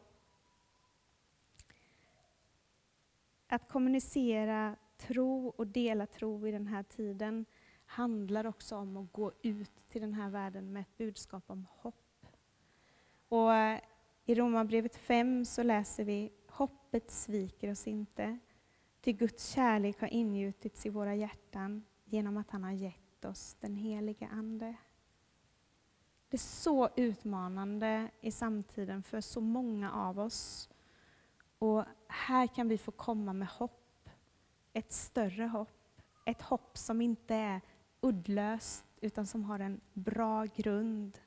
att 3.46 3.68
kommunicera 3.68 4.76
tro 4.96 5.48
och 5.48 5.66
dela 5.66 6.06
tro 6.06 6.46
i 6.46 6.50
den 6.50 6.66
här 6.66 6.82
tiden 6.82 7.44
handlar 7.86 8.46
också 8.46 8.76
om 8.76 8.96
att 8.96 9.12
gå 9.12 9.32
ut 9.42 9.86
till 9.88 10.00
den 10.00 10.14
här 10.14 10.30
världen 10.30 10.72
med 10.72 10.80
ett 10.80 10.96
budskap 10.96 11.44
om 11.46 11.66
hopp. 11.70 12.26
Och 13.28 13.50
I 14.24 14.34
Romarbrevet 14.34 14.96
5 14.96 15.44
så 15.44 15.62
läser 15.62 16.04
vi 16.04 16.32
Hoppet 16.48 17.10
sviker 17.10 17.70
oss 17.70 17.86
inte, 17.86 18.38
till 19.02 19.16
Guds 19.16 19.48
kärlek 19.48 20.00
har 20.00 20.08
ingjutits 20.08 20.86
i 20.86 20.90
våra 20.90 21.14
hjärtan 21.14 21.84
genom 22.04 22.36
att 22.36 22.50
han 22.50 22.64
har 22.64 22.72
gett 22.72 23.24
oss 23.24 23.56
den 23.60 23.76
helige 23.76 24.28
Ande. 24.28 24.74
Det 26.28 26.36
är 26.36 26.38
så 26.38 26.88
utmanande 26.96 28.10
i 28.20 28.30
samtiden 28.30 29.02
för 29.02 29.20
så 29.20 29.40
många 29.40 29.92
av 29.92 30.18
oss. 30.18 30.70
Och 31.58 31.84
här 32.08 32.46
kan 32.46 32.68
vi 32.68 32.78
få 32.78 32.90
komma 32.90 33.32
med 33.32 33.48
hopp, 33.48 34.08
ett 34.72 34.92
större 34.92 35.44
hopp. 35.44 36.02
Ett 36.24 36.42
hopp 36.42 36.78
som 36.78 37.00
inte 37.00 37.34
är 37.34 37.60
uddlöst, 38.00 38.84
utan 39.00 39.26
som 39.26 39.44
har 39.44 39.58
en 39.58 39.80
bra 39.92 40.44
grund. 40.44 41.18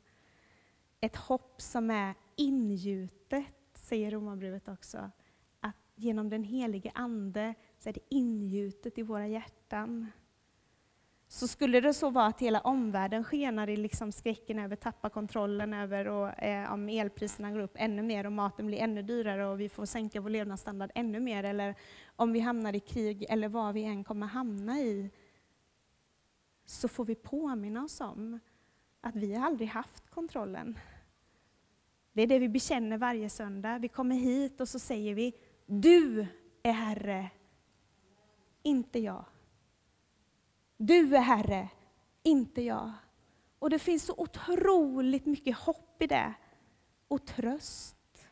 Ett 1.02 1.16
hopp 1.16 1.62
som 1.62 1.92
är 1.92 2.16
ingjutet, 2.36 3.46
säger 3.74 4.12
Romarbrevet 4.12 4.68
också. 4.68 5.12
Att 5.60 5.76
genom 5.96 6.30
den 6.30 6.44
helige 6.44 6.92
Ande 6.96 7.54
så 7.86 7.90
är 7.90 7.94
det 7.94 8.16
ingjutet 8.16 8.98
i 8.98 9.02
våra 9.02 9.28
hjärtan. 9.28 10.12
Så 11.28 11.48
skulle 11.48 11.82
det 11.82 11.94
så 11.94 12.10
vara 12.10 12.26
att 12.26 12.40
hela 12.40 12.60
omvärlden 12.60 13.24
skenar 13.24 13.70
i 13.70 13.78
liksom 13.78 14.12
skräcken 14.12 14.60
över, 14.60 14.76
tappa 14.76 15.10
kontrollen 15.10 15.74
över 15.74 16.08
och 16.08 16.44
eh, 16.44 16.74
om 16.74 16.90
elpriserna 16.90 17.52
går 17.52 17.60
upp 17.60 17.76
ännu 17.76 18.04
mer 18.04 18.26
och 18.26 18.32
maten 18.32 18.68
blir 18.68 18.78
ännu 18.78 19.02
dyrare 19.02 19.46
och 19.46 19.60
vi 19.60 19.70
får 19.70 19.86
sänka 19.86 20.22
vår 20.22 20.30
levnadsstandard 20.30 20.92
ännu 20.96 21.20
mer 21.20 21.44
eller 21.44 21.76
om 22.16 22.34
vi 22.34 22.40
hamnar 22.40 22.76
i 22.76 22.80
krig 22.80 23.26
eller 23.30 23.50
vad 23.50 23.74
vi 23.74 23.84
än 23.84 24.04
kommer 24.04 24.28
hamna 24.28 24.80
i 24.80 25.12
så 26.66 26.88
får 26.88 27.06
vi 27.06 27.16
påminna 27.16 27.84
oss 27.84 28.02
om 28.02 28.40
att 29.02 29.16
vi 29.16 29.36
aldrig 29.36 29.70
haft 29.70 30.10
kontrollen. 30.10 30.80
Det 32.14 32.22
är 32.22 32.28
det 32.28 32.40
vi 32.40 32.50
bekänner 32.50 32.98
varje 32.98 33.30
söndag. 33.30 33.80
Vi 33.80 33.88
kommer 33.88 34.16
hit 34.16 34.62
och 34.62 34.68
så 34.68 34.80
säger 34.80 35.16
vi 35.16 35.34
Du 35.66 36.28
är 36.66 36.72
Herre, 36.72 37.30
inte 38.66 39.00
jag. 39.00 39.26
Du 40.78 41.16
är 41.16 41.22
Herre, 41.22 41.70
inte 42.24 42.62
jag. 42.62 42.92
Och 43.60 43.70
det 43.70 43.80
finns 43.80 44.06
så 44.06 44.14
otroligt 44.18 45.26
mycket 45.26 45.58
hopp 45.58 46.02
i 46.02 46.08
det. 46.08 46.34
Och 47.08 47.26
tröst. 47.26 48.28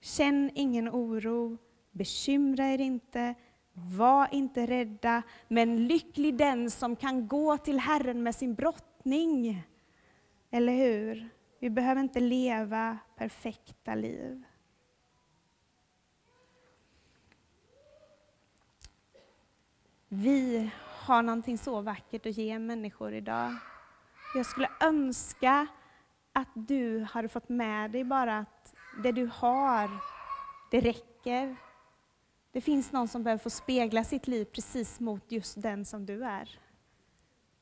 Känn 0.00 0.50
ingen 0.54 0.88
oro, 0.88 1.58
bekymra 1.90 2.64
er 2.64 2.80
inte, 2.80 3.34
var 3.72 4.28
inte 4.32 4.66
rädda, 4.66 5.22
men 5.48 5.86
lycklig 5.86 6.36
den 6.36 6.70
som 6.70 6.96
kan 6.96 7.28
gå 7.28 7.58
till 7.58 7.78
Herren 7.78 8.22
med 8.22 8.34
sin 8.34 8.54
brottning. 8.54 9.62
Eller 10.50 10.72
hur? 10.72 11.28
Vi 11.58 11.70
behöver 11.70 12.00
inte 12.00 12.20
leva 12.20 12.98
perfekta 13.16 13.94
liv. 13.94 14.44
Vi 20.16 20.70
har 20.76 21.22
någonting 21.22 21.58
så 21.58 21.80
vackert 21.80 22.26
att 22.26 22.36
ge 22.36 22.58
människor 22.58 23.14
idag. 23.14 23.52
Jag 24.34 24.46
skulle 24.46 24.68
önska 24.80 25.66
att 26.32 26.48
du 26.54 27.02
hade 27.02 27.28
fått 27.28 27.48
med 27.48 27.90
dig 27.90 28.04
bara 28.04 28.38
att 28.38 28.74
det 29.02 29.12
du 29.12 29.30
har, 29.32 29.90
det 30.70 30.80
räcker. 30.80 31.56
Det 32.52 32.60
finns 32.60 32.92
någon 32.92 33.08
som 33.08 33.22
behöver 33.22 33.42
få 33.42 33.50
spegla 33.50 34.04
sitt 34.04 34.26
liv 34.26 34.44
precis 34.44 35.00
mot 35.00 35.32
just 35.32 35.62
den 35.62 35.84
som 35.84 36.06
du 36.06 36.24
är. 36.24 36.60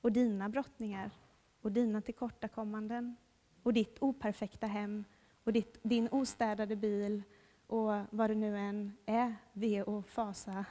Och 0.00 0.12
dina 0.12 0.48
brottningar, 0.48 1.11
och 1.62 1.72
dina 1.72 2.00
tillkortakommanden, 2.00 3.16
och 3.62 3.72
ditt 3.72 3.96
operfekta 4.00 4.66
hem, 4.66 5.05
och 5.44 5.53
ditt, 5.53 5.78
din 5.82 6.09
ostädade 6.11 6.76
bil, 6.76 7.22
och 7.66 7.92
vad 8.11 8.30
det 8.30 8.34
nu 8.34 8.59
än 8.59 8.96
är, 9.07 9.36
ve 9.53 9.82
och 9.82 10.09
fasa 10.09 10.64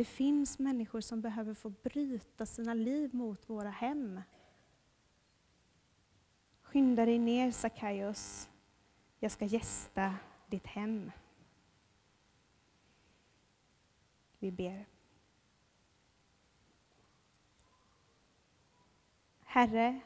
det 0.00 0.04
finns 0.04 0.58
människor 0.58 1.00
som 1.00 1.20
behöver 1.20 1.54
få 1.54 1.70
bryta 1.70 2.46
sina 2.46 2.74
liv 2.74 3.14
mot 3.14 3.48
våra 3.48 3.70
hem. 3.70 4.20
Skynda 6.62 7.06
dig 7.06 7.18
ner, 7.18 7.50
Sackaios. 7.50 8.48
Jag 9.18 9.32
ska 9.32 9.44
gästa 9.44 10.14
ditt 10.46 10.66
hem. 10.66 11.12
Vi 14.38 14.52
ber. 14.52 14.86
Herre, 19.44 20.00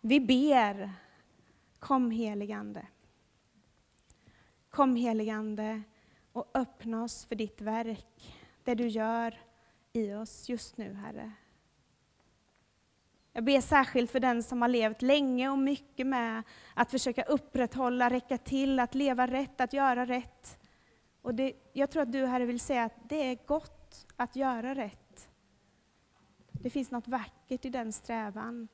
vi 0.00 0.20
ber, 0.20 0.92
kom 1.78 2.10
heligande. 2.10 2.86
Kom 4.70 4.96
heligande 4.96 5.82
och 6.34 6.50
öppna 6.54 7.04
oss 7.04 7.24
för 7.24 7.34
ditt 7.34 7.60
verk, 7.60 8.36
det 8.64 8.74
du 8.74 8.88
gör 8.88 9.40
i 9.92 10.14
oss 10.14 10.48
just 10.48 10.76
nu, 10.76 10.94
Herre. 10.94 11.32
Jag 13.32 13.44
ber 13.44 13.60
särskilt 13.60 14.10
för 14.10 14.20
den 14.20 14.42
som 14.42 14.62
har 14.62 14.68
levt 14.68 15.02
länge 15.02 15.48
och 15.48 15.58
mycket 15.58 16.06
med 16.06 16.42
att 16.74 16.90
försöka 16.90 17.22
upprätthålla, 17.22 18.10
räcka 18.10 18.38
till, 18.38 18.80
att 18.80 18.94
leva 18.94 19.26
rätt, 19.26 19.60
att 19.60 19.72
göra 19.72 20.06
rätt. 20.06 20.58
Och 21.22 21.34
det, 21.34 21.52
jag 21.72 21.90
tror 21.90 22.02
att 22.02 22.12
du, 22.12 22.26
Herre, 22.26 22.44
vill 22.44 22.60
säga 22.60 22.84
att 22.84 23.08
det 23.08 23.16
är 23.16 23.38
gott 23.46 24.06
att 24.16 24.36
göra 24.36 24.74
rätt. 24.74 25.28
Det 26.52 26.70
finns 26.70 26.90
något 26.90 27.08
vackert 27.08 27.64
i 27.64 27.70
den 27.70 27.92
strävan. 27.92 28.68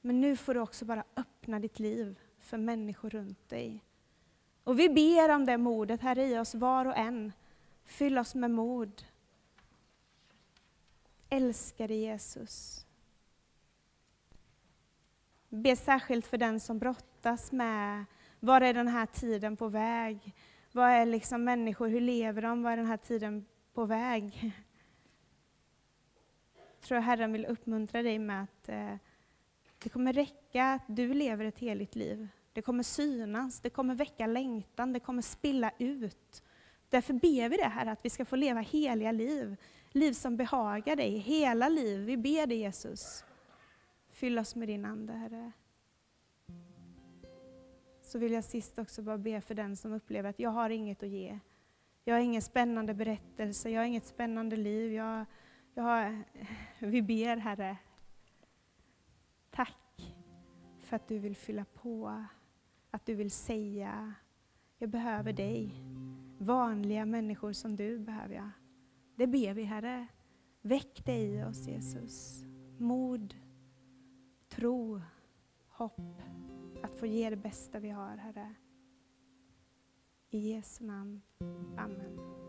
Men 0.00 0.20
nu 0.20 0.36
får 0.36 0.54
du 0.54 0.60
också 0.60 0.84
bara 0.84 1.04
öppna 1.16 1.58
ditt 1.58 1.78
liv 1.78 2.18
för 2.38 2.58
människor 2.58 3.10
runt 3.10 3.48
dig. 3.48 3.84
Och 4.64 4.78
vi 4.78 4.88
ber 4.88 5.34
om 5.34 5.46
det 5.46 5.58
modet, 5.58 6.00
Herre, 6.00 6.26
i 6.26 6.38
oss 6.38 6.54
var 6.54 6.84
och 6.84 6.96
en. 6.96 7.32
Fyll 7.84 8.18
oss 8.18 8.34
med 8.34 8.50
mod. 8.50 9.04
Älskade 11.28 11.94
Jesus. 11.94 12.86
Be 15.48 15.76
särskilt 15.76 16.26
för 16.26 16.38
den 16.38 16.60
som 16.60 16.78
brottas 16.78 17.52
med, 17.52 18.04
var 18.40 18.60
är 18.60 18.74
den 18.74 18.88
här 18.88 19.06
tiden 19.06 19.56
på 19.56 19.68
väg? 19.68 20.34
Vad 20.72 20.90
är 20.90 21.06
liksom 21.06 21.44
människor, 21.44 21.88
hur 21.88 22.00
lever 22.00 22.42
de? 22.42 22.62
Vad 22.62 22.72
är 22.72 22.76
den 22.76 22.86
här 22.86 22.96
tiden 22.96 23.46
på 23.74 23.84
väg? 23.84 24.52
Jag 26.56 26.80
tror 26.80 26.98
Herren 26.98 27.32
vill 27.32 27.46
uppmuntra 27.46 28.02
dig 28.02 28.18
med 28.18 28.42
att 28.42 28.68
eh, 28.68 28.94
det 29.82 29.88
kommer 29.88 30.12
räcka 30.12 30.64
att 30.64 30.82
du 30.86 31.14
lever 31.14 31.44
ett 31.44 31.58
heligt 31.58 31.94
liv. 31.94 32.28
Det 32.52 32.62
kommer 32.62 32.82
synas, 32.82 33.60
det 33.60 33.70
kommer 33.70 33.94
väcka 33.94 34.26
längtan, 34.26 34.92
det 34.92 35.00
kommer 35.00 35.22
spilla 35.22 35.72
ut. 35.78 36.42
Därför 36.88 37.12
ber 37.12 37.48
vi 37.48 37.56
det 37.56 37.68
här 37.68 37.86
att 37.86 38.04
vi 38.04 38.10
ska 38.10 38.24
få 38.24 38.36
leva 38.36 38.60
heliga 38.60 39.12
liv, 39.12 39.56
liv 39.92 40.12
som 40.12 40.36
behagar 40.36 40.96
dig, 40.96 41.18
hela 41.18 41.68
liv. 41.68 42.00
Vi 42.00 42.16
ber 42.16 42.46
dig 42.46 42.58
Jesus. 42.58 43.24
Fyll 44.10 44.38
oss 44.38 44.54
med 44.54 44.68
din 44.68 44.84
Ande, 44.84 45.12
Herre. 45.12 45.52
Så 48.02 48.18
vill 48.18 48.32
jag 48.32 48.44
sist 48.44 48.78
också 48.78 49.02
bara 49.02 49.18
be 49.18 49.40
för 49.40 49.54
den 49.54 49.76
som 49.76 49.92
upplever 49.92 50.30
att 50.30 50.38
jag 50.38 50.50
har 50.50 50.70
inget 50.70 51.02
att 51.02 51.08
ge. 51.08 51.38
Jag 52.04 52.14
har 52.14 52.20
ingen 52.20 52.42
spännande 52.42 52.94
berättelse, 52.94 53.70
jag 53.70 53.80
har 53.80 53.86
inget 53.86 54.06
spännande 54.06 54.56
liv. 54.56 54.92
Jag, 54.92 55.24
jag 55.74 55.82
har, 55.82 56.22
vi 56.78 57.02
ber 57.02 57.36
Herre. 57.36 57.76
Tack 59.50 60.14
för 60.80 60.96
att 60.96 61.08
du 61.08 61.18
vill 61.18 61.36
fylla 61.36 61.64
på 61.64 62.24
att 62.92 63.06
du 63.06 63.14
vill 63.14 63.30
säga, 63.30 64.14
jag 64.78 64.90
behöver 64.90 65.32
dig. 65.32 65.84
Vanliga 66.38 67.06
människor 67.06 67.52
som 67.52 67.76
du 67.76 67.98
behöver 67.98 68.34
jag. 68.34 68.50
Det 69.16 69.26
ber 69.26 69.54
vi 69.54 69.62
Herre. 69.62 70.06
Väck 70.62 71.04
dig 71.04 71.34
i 71.34 71.44
oss 71.44 71.66
Jesus. 71.66 72.44
Mod, 72.78 73.34
tro, 74.48 75.00
hopp. 75.68 76.22
Att 76.82 76.94
få 76.94 77.06
ge 77.06 77.30
det 77.30 77.36
bästa 77.36 77.78
vi 77.78 77.90
har 77.90 78.16
Herre. 78.16 78.54
I 80.30 80.38
Jesu 80.38 80.84
namn. 80.84 81.22
Amen. 81.78 82.41